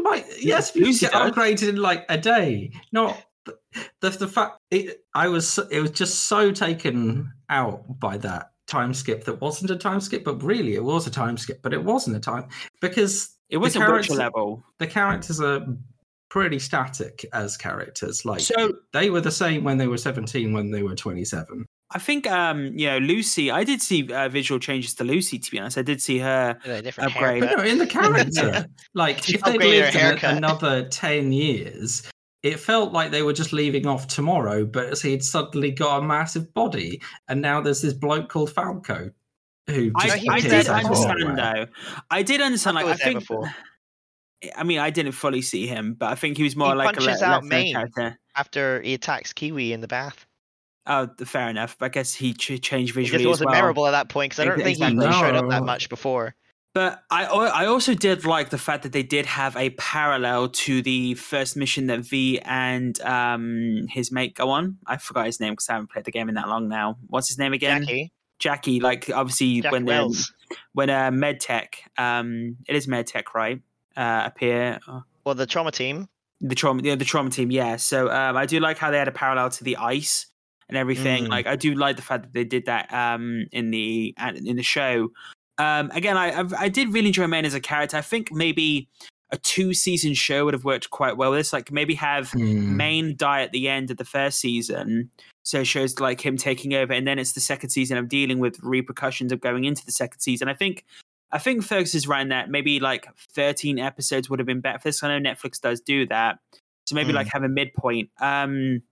[0.03, 2.71] Like, yes, you Lucy get upgraded in like a day.
[2.91, 3.21] Not
[3.99, 8.93] the the fact it, I was it was just so taken out by that time
[8.93, 11.83] skip that wasn't a time skip, but really it was a time skip, but it
[11.83, 12.47] wasn't a time
[12.81, 14.63] because It wasn't characters- Witcher level.
[14.79, 15.65] the characters are
[16.29, 18.25] pretty static as characters.
[18.25, 21.65] Like So they were the same when they were seventeen, when they were twenty-seven.
[21.93, 23.51] I think um you know Lucy.
[23.51, 25.37] I did see uh, visual changes to Lucy.
[25.39, 26.57] To be honest, I did see her.
[26.65, 27.41] A Upgrade.
[27.41, 30.37] But no, in the character, like if they upgraded lived in a- haircut.
[30.37, 32.03] another ten years,
[32.41, 34.65] it felt like they were just leaving off tomorrow.
[34.65, 39.11] But he'd suddenly got a massive body, and now there's this bloke called Falco,
[39.67, 41.35] who I, just he I did appears there out of understand nowhere.
[41.67, 41.71] though.
[42.09, 42.75] I did understand.
[42.77, 43.19] Falco Like I was think.
[43.19, 43.53] before.
[44.57, 46.97] I mean, I didn't fully see him, but I think he was more He like
[46.97, 47.73] a punches le- out less Maine.
[47.75, 48.19] character.
[48.35, 50.25] After he attacks Kiwi in the bath.
[50.85, 51.77] Oh, fair enough.
[51.81, 53.55] I guess he ch- changed visually as wasn't well.
[53.55, 55.11] memorable at that point because I don't Ex- think he exactly.
[55.19, 56.35] showed up that much before.
[56.73, 60.81] But I I also did like the fact that they did have a parallel to
[60.81, 64.77] the first mission that V and um his mate go on.
[64.87, 66.97] I forgot his name because I haven't played the game in that long now.
[67.07, 67.81] What's his name again?
[67.83, 68.79] Jackie, Jackie.
[68.79, 70.33] Like obviously Jack when Welles.
[70.73, 73.61] when uh, MedTech, um, it is MedTech, right?
[73.95, 74.79] Uh, appear
[75.23, 76.09] Well, the trauma team.
[76.41, 77.75] the trauma, yeah, the trauma team, yeah.
[77.75, 80.25] So um, I do like how they had a parallel to the ice
[80.69, 81.25] and everything.
[81.25, 81.29] Mm.
[81.29, 84.63] Like I do like the fact that they did that um in the in the
[84.63, 85.09] show.
[85.57, 87.97] Um, again, I I've, I did really enjoy Maine as a character.
[87.97, 88.89] I think maybe
[89.31, 91.53] a two season show would have worked quite well with this.
[91.53, 92.75] Like maybe have Hmm.
[92.77, 95.09] Maine die at the end of the first season.
[95.45, 98.39] So it shows like him taking over, and then it's the second season of dealing
[98.39, 100.47] with repercussions of going into the second season.
[100.47, 100.85] I think,
[101.33, 104.79] I think Fergus is right in that maybe like thirteen episodes would have been better
[104.79, 105.03] for this.
[105.03, 106.39] I know Netflix does do that,
[106.85, 107.15] so maybe Mm.
[107.15, 108.09] like have a midpoint.
[108.21, 108.83] Um,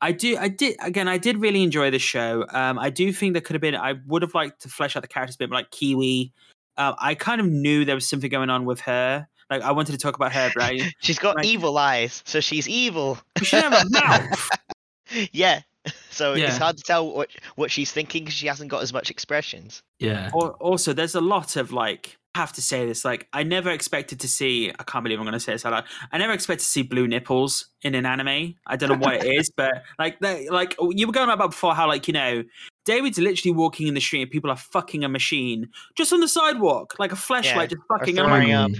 [0.00, 1.08] I do, I did again.
[1.08, 2.44] I did really enjoy the show.
[2.50, 3.74] Um, I do think there could have been.
[3.76, 6.32] I would have liked to flesh out the characters a bit, more like Kiwi.
[6.76, 9.26] Uh, I kind of knew there was something going on with her.
[9.50, 12.40] Like I wanted to talk about her, but I, She's got Like- evil eyes, so
[12.40, 13.18] she's evil.
[13.42, 13.90] she didn't have a
[14.30, 14.48] mouth.
[15.32, 15.60] yeah.
[16.10, 16.48] So Yeah.
[16.48, 19.82] it's hard to tell what what she's thinking because she hasn't got as much expressions.
[19.98, 20.28] Yeah.
[20.34, 23.70] Al- also there's a lot of like I have to say this like I never
[23.70, 25.84] expected to see I can't believe I'm going to say this out loud.
[26.12, 28.54] I never expected to see blue nipples in an anime.
[28.66, 31.74] I don't know what it is, but like they, like you were going about before
[31.74, 32.44] how like you know
[32.84, 36.28] David's literally walking in the street and people are fucking a machine just on the
[36.28, 38.16] sidewalk like a flashlight just fucking.
[38.16, 38.70] Like, up.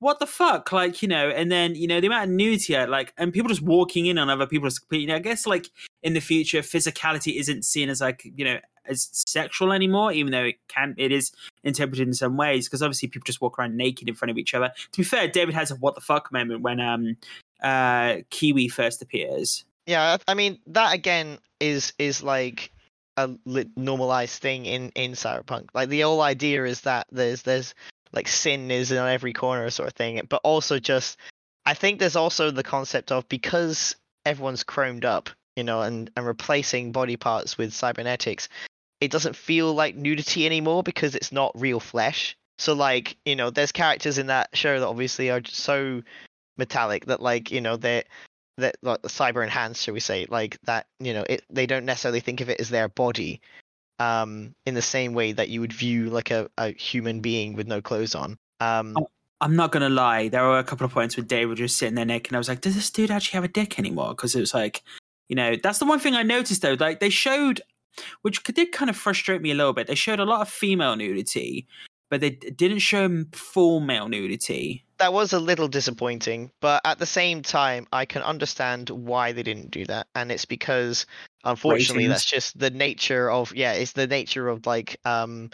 [0.00, 3.12] what the fuck like you know and then you know the amount of nudity like
[3.16, 5.70] and people just walking in on other people's you know i guess like
[6.02, 8.58] in the future physicality isn't seen as like you know
[8.88, 11.32] as sexual anymore even though it can it is
[11.64, 14.54] interpreted in some ways because obviously people just walk around naked in front of each
[14.54, 17.16] other to be fair david has a what the fuck moment when um
[17.62, 22.70] uh kiwi first appears Yeah, I mean that again is is like
[23.16, 25.68] a li- normalized thing in in cyberpunk.
[25.74, 27.74] Like the whole idea is that there's there's
[28.12, 31.18] like sin is on every corner sort of thing, but also just
[31.66, 36.26] I think there's also the concept of because everyone's chromed up, you know, and and
[36.26, 38.48] replacing body parts with cybernetics,
[39.00, 42.36] it doesn't feel like nudity anymore because it's not real flesh.
[42.58, 46.02] So like you know, there's characters in that show that obviously are so
[46.56, 48.04] metallic that like you know they
[48.58, 52.20] that like cyber enhanced, shall we say, like that, you know, it they don't necessarily
[52.20, 53.40] think of it as their body,
[53.98, 57.66] um, in the same way that you would view like a, a human being with
[57.66, 58.36] no clothes on.
[58.60, 58.96] Um,
[59.40, 60.28] I'm not gonna lie.
[60.28, 62.40] There were a couple of points where David was just sitting there naked, and I
[62.40, 64.82] was like, "Does this dude actually have a dick anymore?" Because it was like,
[65.28, 66.76] you know, that's the one thing I noticed though.
[66.78, 67.60] Like they showed,
[68.22, 69.86] which did kind of frustrate me a little bit.
[69.86, 71.66] They showed a lot of female nudity,
[72.10, 74.84] but they didn't show full male nudity.
[74.98, 79.42] that was a little disappointing, but at the same time, I can understand why they
[79.42, 81.06] didn't do that, and it's because
[81.44, 85.50] unfortunately that's just the nature of yeah, it's the nature of like um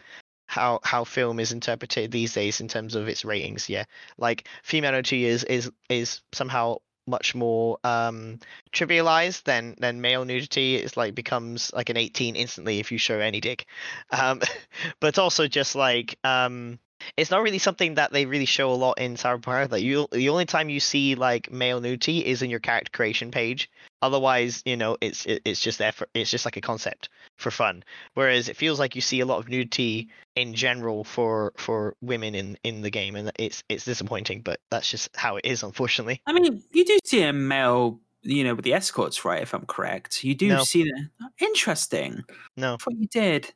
[0.46, 3.68] how how film is interpreted these days in terms of its ratings.
[3.68, 3.84] Yeah,
[4.18, 6.76] like female nudity is is is somehow
[7.06, 8.38] much more um
[8.72, 10.76] trivialized than than male nudity.
[10.76, 13.66] It's like becomes like an 18 instantly if you show any dick.
[14.10, 14.40] Um
[15.00, 16.78] but also just like um
[17.16, 19.70] it's not really something that they really show a lot in Cyberpunk.
[19.70, 23.30] Like you, the only time you see like male nudity is in your character creation
[23.30, 23.70] page.
[24.02, 27.50] Otherwise, you know, it's it, it's just there for it's just like a concept for
[27.50, 27.82] fun.
[28.14, 32.34] Whereas it feels like you see a lot of nudity in general for for women
[32.34, 34.42] in in the game, and it's it's disappointing.
[34.42, 36.20] But that's just how it is, unfortunately.
[36.26, 39.42] I mean, you do see a male, you know, with the escorts, right?
[39.42, 40.64] If I'm correct, you do No.
[40.64, 41.08] see that.
[41.22, 42.24] Oh, interesting.
[42.56, 43.52] No, I thought you did.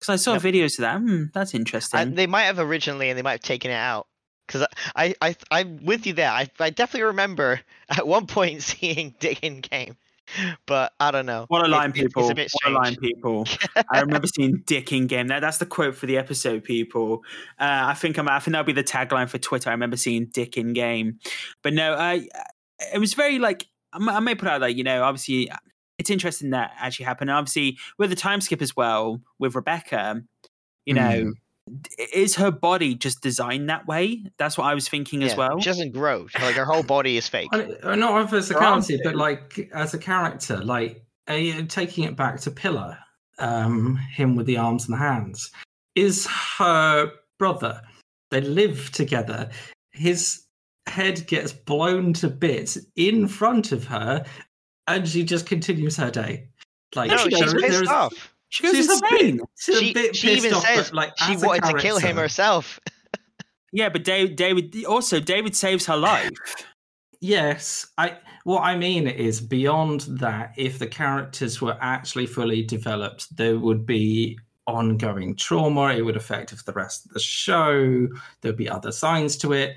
[0.00, 0.42] Because I saw Nope.
[0.42, 0.98] videos of that.
[0.98, 1.98] Hmm, that's interesting.
[2.00, 4.06] I, they might have originally, and they might have taken it out.
[4.46, 6.30] Because I, I, I, I'm with you there.
[6.30, 9.96] I, I definitely remember at one point seeing Dick in game,
[10.66, 11.46] but I don't know.
[11.48, 12.24] what a line, it- people!
[12.30, 13.46] A what a line, people!
[13.92, 17.24] I remember seeing "Dick in game." That that's the quote for the episode, people.
[17.58, 18.28] Uh, I think I'm.
[18.28, 19.70] I think that'll be the tagline for Twitter.
[19.70, 21.18] I remember seeing "Dick in game,"
[21.62, 22.28] but no, I.
[22.94, 25.50] It was very like I may- I may put out like you know obviously
[25.98, 27.30] it's interesting that actually happened.
[27.30, 30.22] And obviously with the time skip as well with Rebecca,
[30.84, 31.32] you know,
[31.68, 31.86] Mm.
[32.12, 34.22] is her body just designed that way?
[34.38, 35.58] That's what I was thinking as well.
[35.58, 36.26] She doesn't grow.
[36.40, 37.48] Like her whole body is fake.
[37.52, 41.62] I- uh, not as a Her arms character, but like as a character, like uh,
[41.68, 42.98] taking it back to Pilar,
[43.38, 45.50] um, him with the arms and the hands,
[45.96, 46.26] is
[46.58, 47.82] her brother.
[48.30, 49.50] They live together.
[49.90, 50.44] His
[50.86, 54.24] head gets blown to bits in front of her,
[54.88, 56.48] and she just continues her day.
[56.94, 57.60] Like No, she she's doesn't.
[57.60, 58.34] pissed off.
[58.48, 59.36] she goes She's a insane.
[59.38, 61.78] bit, she's She, a bit she pissed even off, says but like she wanted to
[61.78, 62.80] kill him herself.
[63.72, 66.30] Yeah, but David, David also David saves her life.
[67.20, 73.34] Yes, I what I mean is beyond that, if the characters were actually fully developed,
[73.36, 75.94] there would be ongoing trauma.
[75.94, 78.06] It would affect the rest of the show.
[78.42, 79.76] There'd be other signs to it.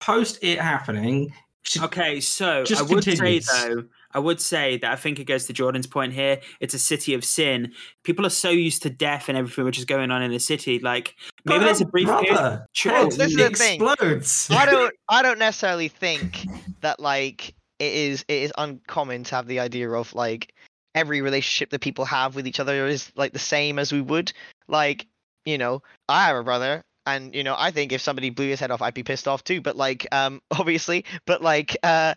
[0.00, 1.32] Post it happening,
[1.62, 3.46] she- Okay, so Just I would continues.
[3.46, 6.40] say though, I would say that I think it goes to Jordan's point here.
[6.60, 7.72] It's a city of sin.
[8.04, 10.78] People are so used to death and everything which is going on in the city.
[10.80, 12.28] Like maybe But there's a brief period.
[12.28, 13.80] brother, Sure, head this is the thing.
[13.80, 14.48] explodes.
[14.50, 16.46] I don't I don't necessarily think
[16.80, 20.52] that like it is it is uncommon to have the idea of like
[20.94, 24.32] every relationship that people have with each other is like the same as we would.
[24.66, 25.06] Like,
[25.44, 28.60] you know, I have a brother and you know, I think if somebody blew his
[28.60, 32.14] head off I'd be pissed off too, but like um obviously, but like uh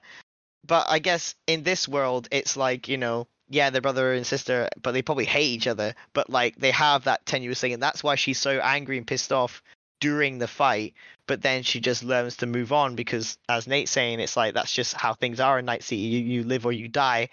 [0.66, 4.70] but I guess in this world it's like, you know, yeah, they're brother and sister,
[4.82, 8.03] but they probably hate each other, but like they have that tenuous thing and that's
[8.03, 9.61] why she's so angry and pissed off
[9.99, 10.93] during the fight
[11.28, 14.74] but then she just learns to move on because as nate's saying it's like that's
[14.74, 17.30] just how things are in night city you, you live or you die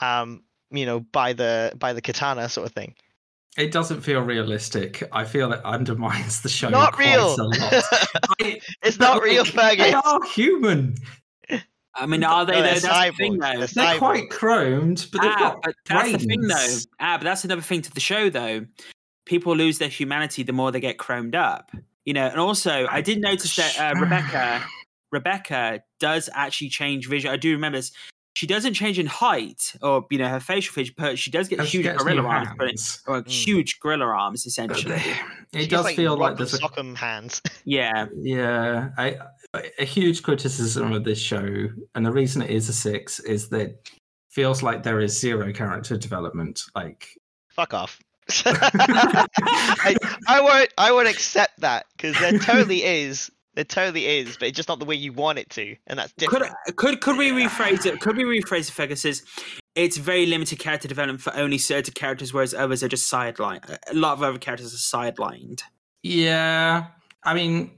[0.00, 2.92] um you know by the by the katana sort of thing
[3.56, 5.02] It doesn't feel realistic.
[5.12, 7.84] I feel it undermines the show not real a lot.
[8.40, 10.96] I- it's not real like, They are human.
[11.98, 12.52] I mean, are they?
[12.52, 13.52] No, they're That's the thing, though.
[13.58, 16.54] They're They're quite chromed, but they've Ah, got but that's the thing, though.
[16.54, 16.86] brains.
[17.00, 18.66] Ah, but that's another thing to the show, though.
[19.26, 21.70] People lose their humanity the more they get chromed up.
[22.04, 24.64] You know, and also I did notice that uh, Rebecca,
[25.12, 27.30] Rebecca does actually change vision.
[27.30, 27.92] I do remember this.
[28.34, 31.58] She doesn't change in height or you know her facial feature, but she does get
[31.58, 33.02] And she huge gorilla arms, but hands.
[33.08, 33.28] or Mm.
[33.28, 34.94] huge gorilla arms essentially.
[34.94, 35.00] they-
[35.54, 39.16] She It does feel like Rock there's a Sock'em hands yeah, yeah, I,
[39.78, 43.70] a huge criticism of this show, and the reason it is a six is that
[43.70, 43.90] it
[44.30, 46.62] feels like there is zero character development.
[46.74, 47.08] Like
[47.50, 47.98] fuck off
[48.46, 49.96] I,
[50.28, 54.56] I won't i won't accept that because there totally is there totally is but it's
[54.56, 57.30] just not the way you want it to and that's could different could could we
[57.30, 58.00] rephrase it?
[58.00, 58.72] Could we rephrase it?
[58.72, 59.22] Fergus says
[59.74, 63.76] it's very limited character development for only certain characters, whereas others are just sidelined.
[63.88, 65.62] A lot of other characters are sidelined.
[66.02, 66.86] yeah,
[67.24, 67.72] I mean.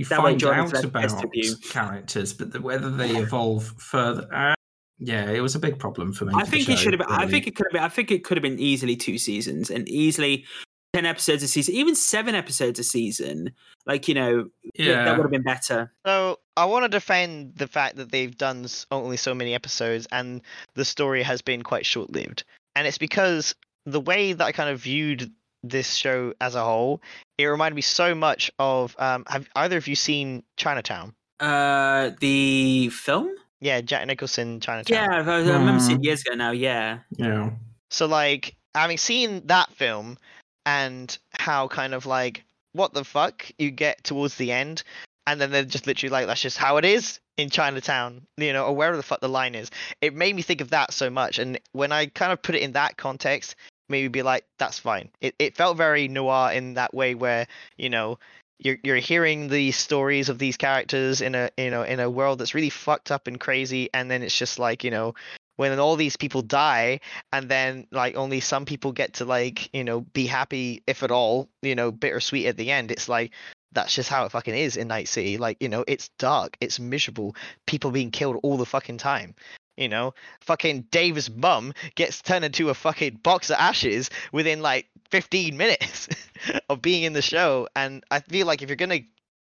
[0.00, 1.30] You That find out less about
[1.68, 4.54] characters, but the, whether they evolve further, uh,
[4.98, 6.32] yeah, it was a big problem for me.
[6.34, 7.06] I for the think it should have.
[7.06, 7.82] been I think it could have been.
[7.82, 10.46] I think it could have been easily two seasons and easily
[10.94, 13.50] ten episodes a season, even seven episodes a season.
[13.84, 14.44] Like you know,
[14.74, 15.92] th- yeah, that would have been better.
[16.06, 20.40] So I want to defend the fact that they've done only so many episodes and
[20.76, 22.44] the story has been quite short-lived,
[22.74, 25.30] and it's because the way that I kind of viewed
[25.62, 27.02] this show as a whole,
[27.38, 28.94] it reminded me so much of.
[28.98, 31.14] Um, have either of you seen Chinatown?
[31.38, 33.34] Uh, the film.
[33.60, 34.94] Yeah, Jack Nicholson Chinatown.
[34.94, 36.04] Yeah, I, I remember seeing Hmm.
[36.04, 36.50] years ago now.
[36.50, 37.50] Yeah, yeah.
[37.90, 40.16] So like having seen that film
[40.64, 44.82] and how kind of like what the fuck you get towards the end
[45.26, 48.66] and then they're just literally like that's just how it is in Chinatown, you know,
[48.66, 49.70] or wherever the fuck the line is.
[50.00, 52.62] It made me think of that so much and when I kind of put it
[52.62, 53.56] in that context,
[53.90, 55.10] maybe be like that's fine.
[55.20, 58.18] It it felt very noir in that way where, you know,
[58.58, 62.38] you're you're hearing the stories of these characters in a you know in a world
[62.38, 65.14] that's really fucked up and crazy, and then it's just like you know
[65.56, 67.00] when all these people die
[67.32, 71.10] and then like only some people get to like you know be happy if at
[71.10, 72.90] all you know bittersweet at the end.
[72.90, 73.32] It's like
[73.72, 75.38] that's just how it fucking is in night city.
[75.38, 77.34] Like you know it's dark it's miserable
[77.66, 79.34] people being killed all the fucking time
[79.80, 84.86] you know fucking dave's mum gets turned into a fucking box of ashes within like
[85.10, 86.08] 15 minutes
[86.68, 89.00] of being in the show and i feel like if you're gonna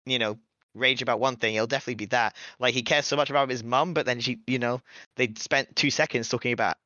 [0.07, 0.39] you know
[0.75, 2.37] rage about one thing, it'll definitely be that.
[2.59, 4.81] Like he cares so much about his mum, but then she, you know,
[5.17, 6.77] they spent two seconds talking about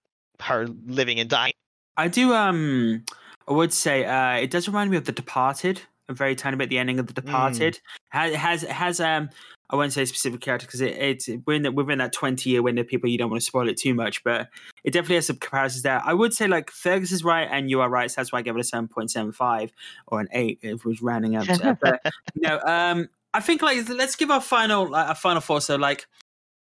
[0.41, 1.53] her living and dying.
[1.97, 2.35] I do.
[2.35, 3.05] Um,
[3.47, 5.83] I would say uh, it does remind me of The Departed.
[6.09, 6.69] A very tiny bit.
[6.69, 7.81] The ending of The Departed
[8.11, 9.31] has has has um.
[9.71, 12.63] I won't say specific character because it, it's we're in the, within that twenty year
[12.63, 12.85] window.
[12.85, 14.49] People, you don't want to spoil it too much, but
[14.85, 16.03] it definitely has some comparisons there.
[16.05, 18.11] I would say like Fergus is right and you are right.
[18.11, 19.73] So that's why I give it a seven point seven five
[20.09, 21.47] or an eight if it was rounding up.
[21.47, 25.63] to- but no, um, I think like let's give our final like, a final thought.
[25.63, 26.07] So like,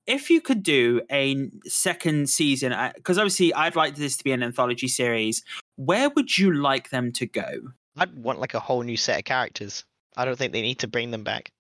[0.08, 4.42] if you could do a second season, because obviously I'd like this to be an
[4.42, 5.44] anthology series.
[5.76, 7.74] Where would you like them to go?
[7.98, 9.84] I'd want like a whole new set of characters.
[10.16, 11.52] I don't think they need to bring them back.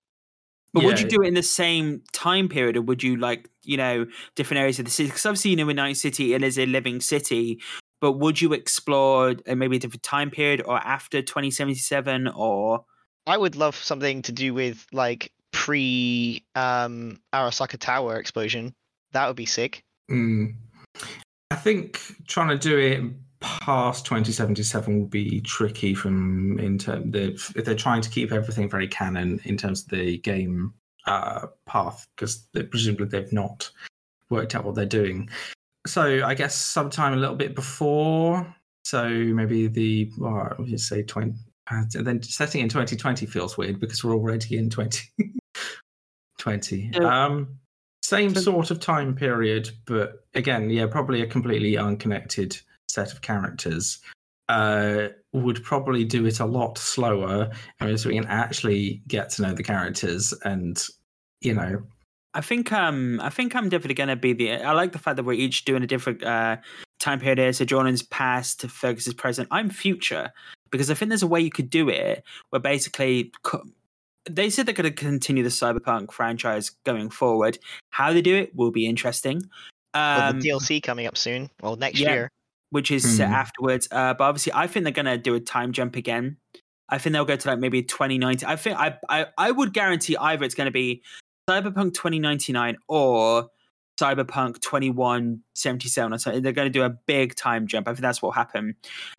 [0.73, 3.77] But would you do it in the same time period, or would you like you
[3.77, 5.09] know different areas of the city?
[5.09, 7.59] Because obviously you know in Night City it is a living city.
[7.99, 12.27] But would you explore uh, maybe a different time period, or after twenty seventy seven,
[12.27, 12.85] or
[13.25, 18.73] I would love something to do with like pre um Arasaka Tower explosion.
[19.13, 19.83] That would be sick.
[20.11, 20.55] Mm.
[21.49, 23.01] I think trying to do it
[23.39, 28.69] past 2077 will be tricky from in terms of if they're trying to keep everything
[28.69, 30.73] very canon in terms of the game
[31.05, 33.69] uh, path because presumably they've not
[34.29, 35.29] worked out what they're doing.
[35.85, 38.53] So I guess sometime a little bit before.
[38.83, 41.33] So maybe the well, I would say 20.
[41.71, 46.91] uh, Then setting in 2020 feels weird because we're already in 2020.
[46.93, 47.25] Yeah.
[47.25, 47.59] Um,
[48.01, 52.57] same sort of time period, but again, yeah, probably a completely unconnected
[52.88, 53.99] set of characters.
[54.49, 59.29] Uh, would probably do it a lot slower, I mean, so we can actually get
[59.31, 60.81] to know the characters and,
[61.41, 61.83] you know,
[62.33, 64.53] I think um I think I'm definitely gonna be the.
[64.53, 66.57] I like the fact that we're each doing a different uh
[66.99, 67.51] time period here.
[67.51, 69.47] So Jordan's past, Fergus is present.
[69.49, 70.31] I'm future
[70.69, 73.63] because I think there's a way you could do it where basically co-
[74.29, 77.57] they said they're going to continue the Cyberpunk franchise going forward.
[77.91, 79.41] How they do it will be interesting.
[79.93, 81.49] Well, Um, the DLC coming up soon.
[81.61, 82.13] Well, next yeah.
[82.13, 82.31] year.
[82.72, 83.34] Which is set Mhm.
[83.34, 83.88] afterwards.
[83.91, 86.38] Uh, but obviously, I think they're gonna do a time jump again.
[86.89, 88.47] I think they'll go to like maybe 2019.
[88.47, 91.01] I think I I, I would guarantee either it's going to be
[91.49, 93.49] Cyberpunk 2099 or
[93.99, 96.41] Cyberpunk 2177 or something.
[96.41, 97.88] They're going to do a big time jump.
[97.88, 98.76] I think that's what happened.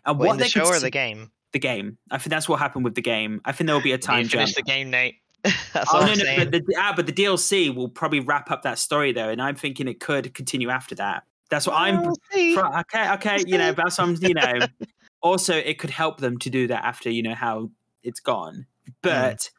[0.06, 1.30] And What, the show or s- the game?
[1.52, 1.98] the game.
[2.10, 3.40] I think that's what happened with the game.
[3.44, 4.66] I think there will be a time need finish jump.
[4.66, 5.16] the game, Nate.
[5.72, 8.76] That's Oh no, no, but the ah, but the DLC will probably wrap up that
[8.78, 11.22] story though, and I'm thinking it could continue after that.
[11.50, 12.54] That's what I'm We'll see.
[12.54, 14.66] Fro- okay, okay, you know, that's what I'm, you know.
[15.22, 17.70] also, it could help them to do that after you know how
[18.02, 18.66] it's gone.
[19.02, 19.50] But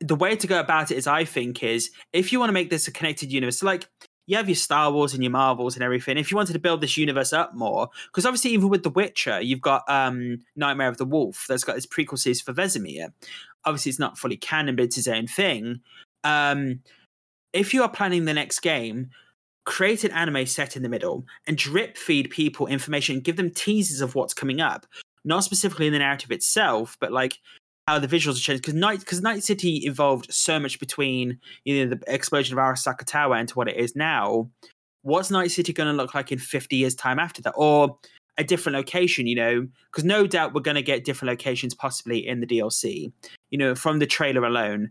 [0.00, 2.70] the way to go about it is, I think, is if you want to make
[2.70, 3.88] this a connected universe, like
[4.26, 6.18] you have your Star Wars and your Marvels and everything.
[6.18, 9.40] If you wanted to build this universe up more, because obviously, even with The Witcher,
[9.40, 13.12] you've got um Nightmare of the Wolf that's got its prequel series for Vesemir.
[13.64, 15.80] Obviously, it's not fully canon, but it's its own thing.
[16.24, 16.80] Um,
[17.52, 19.10] if you are planning the next game,
[19.66, 24.00] create an anime set in the middle and drip feed people information, give them teasers
[24.00, 24.86] of what's coming up,
[25.24, 27.38] not specifically in the narrative itself, but like
[27.86, 28.62] how the visuals are changed.
[28.62, 33.04] Because Night, because Night City evolved so much between you know the explosion of Arasaka
[33.04, 34.48] Tower and to what it is now.
[35.02, 37.98] What's Night City going to look like in fifty years' time after that, or
[38.38, 39.26] a different location?
[39.26, 43.12] You know, because no doubt we're going to get different locations possibly in the DLC.
[43.50, 44.90] You know, from the trailer alone.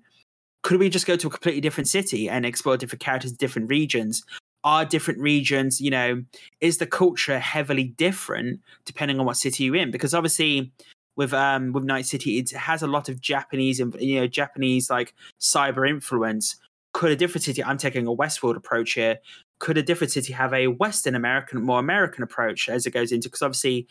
[0.64, 4.26] Could we just go to a completely different city and explore different characters, different regions?
[4.66, 6.22] Are different regions you know
[6.60, 9.92] is the culture heavily different depending on what city you're in?
[9.92, 10.74] Because obviously
[11.16, 14.90] with um with night city it has a lot of japanese and you know japanese
[14.90, 16.58] like cyber influence.
[16.94, 19.20] Could a different city i'm taking a westworld approach here
[19.60, 23.28] could a different city have a western american more american approach as it goes into
[23.28, 23.88] because obviously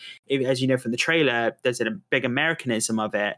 [0.46, 3.36] as you know from the trailer there's a big americanism of it.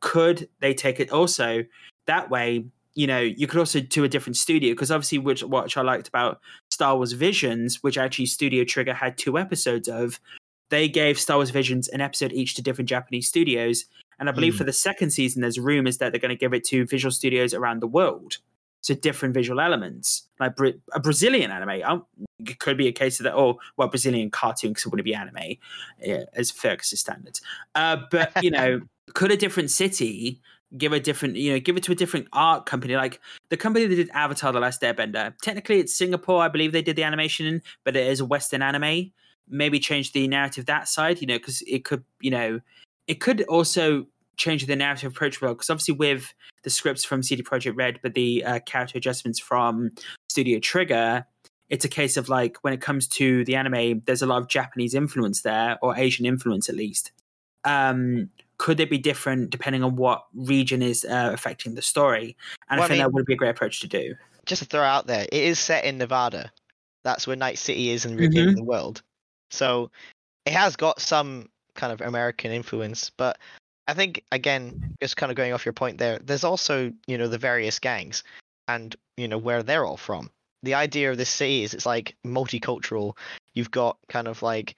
[0.00, 1.64] Could they take it also
[2.06, 2.66] that way?
[2.94, 6.08] You know you could also do a different studio because obviously which what i liked
[6.08, 6.40] about
[6.76, 10.20] Star Wars Visions, which actually Studio Trigger had two episodes of,
[10.68, 13.86] they gave Star Wars Visions an episode each to different Japanese studios.
[14.18, 14.58] And I believe Hmm.
[14.58, 17.54] for the second season, there's rumors that they're going to give it to visual studios
[17.54, 18.36] around the world.
[18.82, 20.52] So different visual elements, like
[20.92, 21.82] a Brazilian anime.
[21.82, 22.06] Um,
[22.38, 25.14] it could be a case of that, or well, Brazilian cartoon because it wouldn't be
[25.14, 25.56] anime,
[26.00, 27.40] yeah, as Fergus's standards.
[27.74, 28.82] Uh, but you know,
[29.14, 30.40] could a different city
[30.76, 33.20] give a different, you know, give it to a different art company, like
[33.50, 35.34] the company that did Avatar: The Last Airbender.
[35.42, 39.12] Technically, it's Singapore, I believe they did the animation, but it is a Western anime.
[39.48, 42.60] Maybe change the narrative that side, you know, because it could, you know,
[43.06, 44.06] it could also
[44.36, 45.54] change the narrative approach well.
[45.54, 46.34] Because obviously, with
[46.64, 49.90] the scripts from CD Projekt Red, but the uh, character adjustments from
[50.28, 51.26] Studio Trigger,
[51.68, 54.48] it's a case of like when it comes to the anime, there's a lot of
[54.48, 57.12] Japanese influence there, or Asian influence at least.
[57.64, 62.36] Um, could it be different depending on what region is uh, affecting the story?
[62.70, 64.14] And Well, I I think that would be a great approach to do.
[64.46, 66.50] Just to throw out there, it is set in Nevada.
[67.04, 68.48] That's where Night City is in, Mhm.
[68.48, 69.02] in the world.
[69.50, 69.90] So
[70.44, 73.38] it has got some kind of American influence, but
[73.88, 77.28] I think again, just kind of going off your point there, there's also you know
[77.28, 78.24] the various gangs
[78.68, 80.30] and you know where they're all from.
[80.62, 83.16] The idea of this city is it's like multicultural.
[83.54, 84.76] You've got kind of like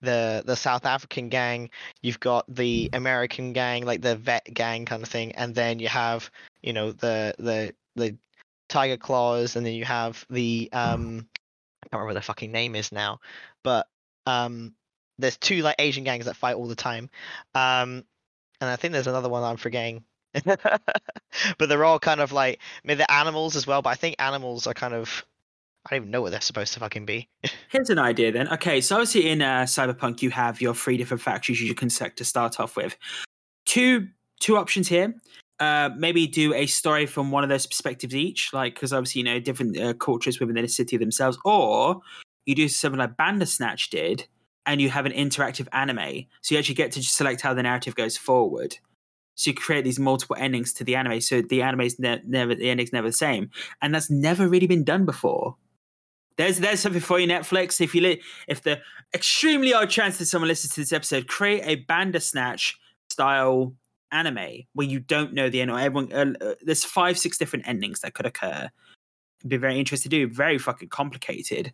[0.00, 1.70] the the South African gang,
[2.02, 5.88] you've got the American gang, like the vet gang kind of thing, and then you
[5.88, 6.30] have
[6.62, 8.16] you know the the the
[8.68, 11.26] Tiger Claws, and then you have the um
[11.82, 13.20] I can't remember what their fucking name is now,
[13.62, 13.88] but
[14.26, 14.74] um
[15.18, 17.10] there's two like Asian gangs that fight all the time,
[17.54, 18.04] um
[18.60, 20.04] and I think there's another one I'm forgetting.
[20.44, 24.66] but they're all kind of like maybe they're animals as well, but I think animals
[24.66, 25.24] are kind of
[25.86, 27.28] I don't even know what they're supposed to fucking be.
[27.70, 28.48] Here's an idea then.
[28.52, 32.18] Okay, so obviously in uh, Cyberpunk you have your three different factories you can select
[32.18, 32.96] to start off with.
[33.64, 34.08] Two
[34.40, 35.14] two options here.
[35.58, 39.24] Uh, maybe do a story from one of those perspectives each, like because obviously you
[39.24, 42.00] know different uh, cultures within the city themselves, or
[42.46, 44.26] you do something like Bandersnatch did,
[44.64, 47.94] and you have an interactive anime, so you actually get to select how the narrative
[47.94, 48.78] goes forward.
[49.34, 52.70] So you create these multiple endings to the anime, so the anime's ne- never the
[52.70, 53.50] ending's never the same,
[53.82, 55.56] and that's never really been done before.
[56.40, 57.80] There's there's something for you, Netflix.
[57.82, 58.80] If you li- if the
[59.14, 62.78] extremely odd chance that someone listens to this episode, create a Bandersnatch
[63.10, 63.74] style
[64.10, 65.70] anime where you don't know the end.
[65.70, 68.70] Or everyone, uh, uh, there's five six different endings that could occur.
[69.40, 70.32] It'd be very interesting to do.
[70.32, 71.72] Very fucking complicated,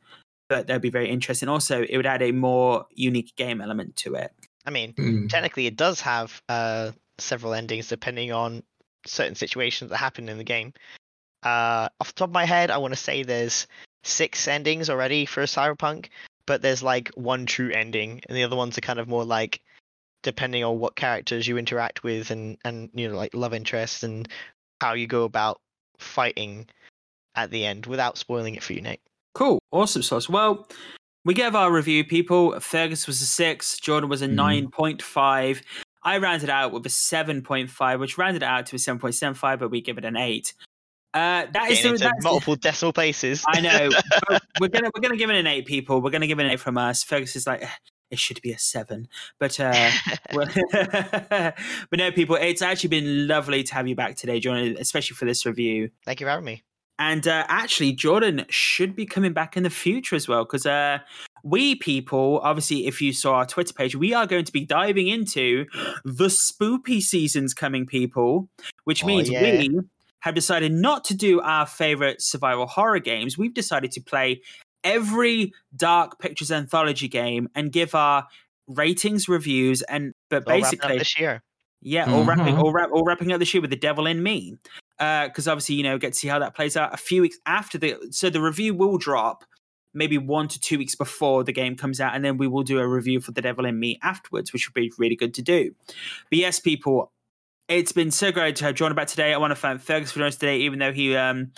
[0.49, 1.49] but that'd be very interesting.
[1.49, 4.33] Also, it would add a more unique game element to it.
[4.67, 5.29] I mean, Mm.
[5.29, 8.65] technically it does have uh several endings depending on
[9.07, 10.73] certain situations that happen in the game.
[11.45, 13.69] Uh off the top of my head, I want to say there's
[14.05, 16.09] six endings already for a Cyberpunk,
[16.47, 19.61] but there's like one true ending and the other ones are kind of more like
[20.23, 24.29] depending on what characters you interact with and and you know like love interests and
[24.81, 25.61] how you go about
[25.99, 26.67] fighting
[27.35, 29.01] at the end without spoiling it for you, Nate.
[29.35, 30.29] Cool, awesome sauce.
[30.29, 30.67] Well,
[31.25, 32.59] we gave our review, people.
[32.61, 34.35] Fergus was a six, Jordan was a Mhm.
[34.35, 35.63] nine point five.
[36.03, 39.15] I rounded out with a seven point five, which rounded out to a seven point
[39.15, 40.55] seven five, but we give it an eight.
[41.17, 43.43] Uh, that is the, that's multiple decimal places.
[43.49, 43.89] I know.
[44.61, 46.03] we're gonna we're gonna give it an eight, people.
[46.03, 47.03] We're gonna give it an eight from us.
[47.03, 47.69] Fergus is like, "Eh,
[48.11, 49.91] it should be a seven, but uh,
[51.91, 52.37] but no, people.
[52.37, 55.91] It's actually been lovely to have you back today, Jordan, especially for this review.
[56.05, 56.63] Thank you for having me.
[56.99, 60.99] And uh, actually, Jordan should be coming back in the future as well, because uh,
[61.43, 65.09] we people, obviously, if you saw our Twitter page, we are going to be diving
[65.09, 65.67] into
[66.05, 68.49] the spoopy seasons coming, people,
[68.85, 69.43] which Oh, means yeah.
[69.43, 69.81] we
[70.21, 73.37] have decided not to do our favorite survival horror games.
[73.39, 74.41] We've decided to play
[74.85, 78.27] every Dark Pictures anthology game and give our
[78.69, 81.43] ratings, reviews, and but All wrapping up basically, this year.
[81.83, 82.63] yeah, all wrapping, Mhm.
[82.63, 84.57] all, wrap, all wrapping up the year with the devil in me,
[84.99, 87.37] Uh, because obviously you know get to see how that plays out a few weeks
[87.47, 87.97] after the.
[88.11, 89.45] So the review will drop
[89.95, 92.79] maybe one to two weeks before the game comes out, and then we will do
[92.79, 95.75] a review for the devil in me afterwards, which would be really good to do.
[96.31, 97.13] But yes, people,
[97.69, 99.33] it's been so great to have John back today.
[99.35, 101.53] I want to thank Fergus for joining us today, even though he um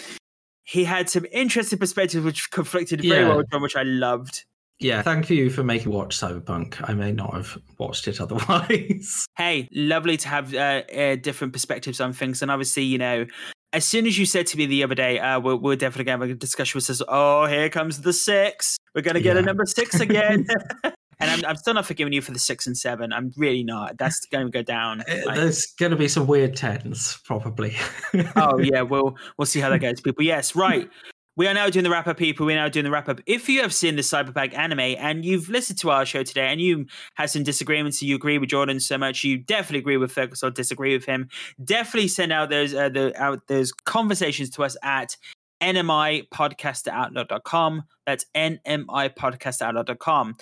[0.65, 3.29] he had some interesting perspectives which conflicted very Yeah.
[3.29, 4.45] well with John, which I loved.
[4.81, 6.89] Yeah, thank you for making me watch Cyberpunk.
[6.89, 9.27] I may not have watched it otherwise.
[9.37, 12.43] hey, lovely to have uh, uh, different perspectives on things.
[12.43, 13.27] And obviously, you know,
[13.73, 16.21] as soon as you said to me the other day, uh, we're, we're definitely going
[16.21, 18.77] to have a discussion which says, oh, here comes the six.
[18.95, 20.47] We're going to get a number six again.
[21.21, 23.13] and I'm, I'm still not forgiving you for the six and seven.
[23.13, 23.99] I'm really not.
[23.99, 25.03] That's going to go down.
[25.03, 27.77] Uh, Like, There's going to be some weird tens, probably.
[28.37, 30.25] oh yeah, we'll we'll see how that goes, people.
[30.25, 30.89] Yes, right.
[31.37, 32.47] We are now doing the wrap up, people.
[32.47, 33.21] We're now doing the wrap up.
[33.25, 36.61] If you have seen the Cyberpunk anime and you've listened to our show today and
[36.61, 40.43] you had some disagreements, you agree with Jordan so much, you definitely agree with Fergus
[40.43, 41.29] or disagree with him.
[41.63, 45.17] Definitely send out those uh, the out those conversations to us at
[45.63, 47.85] nmipodcast@outlook.com.
[48.05, 50.35] That's nmipodcast@outlook.com.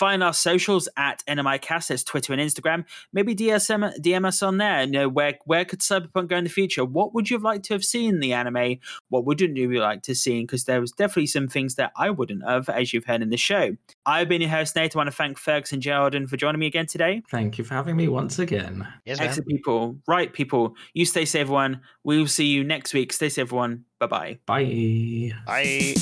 [0.00, 1.88] Find our socials at NMIcast.
[1.88, 2.86] There's Twitter and Instagram.
[3.12, 4.84] Maybe DSM, DM us on there.
[4.84, 6.86] You know, where where could Cyberpunk go in the future?
[6.86, 8.78] What would you have liked to have seen in the anime?
[9.10, 10.40] What wouldn't you like to see?
[10.40, 13.36] Because there was definitely some things that I wouldn't have, as you've heard in the
[13.36, 13.76] show.
[14.06, 14.96] I've been your host, Nate.
[14.96, 17.20] I want to thank Fergus and Geraldine for joining me again today.
[17.30, 18.88] Thank you for having me once again.
[19.04, 19.28] Yes, man.
[19.28, 19.98] Excellent people.
[20.08, 20.76] Right, people.
[20.94, 21.82] You stay safe, everyone.
[22.04, 23.12] We will see you next week.
[23.12, 23.84] Stay safe, everyone.
[23.98, 24.38] Bye bye.
[24.46, 25.32] Bye.
[25.44, 25.94] Bye.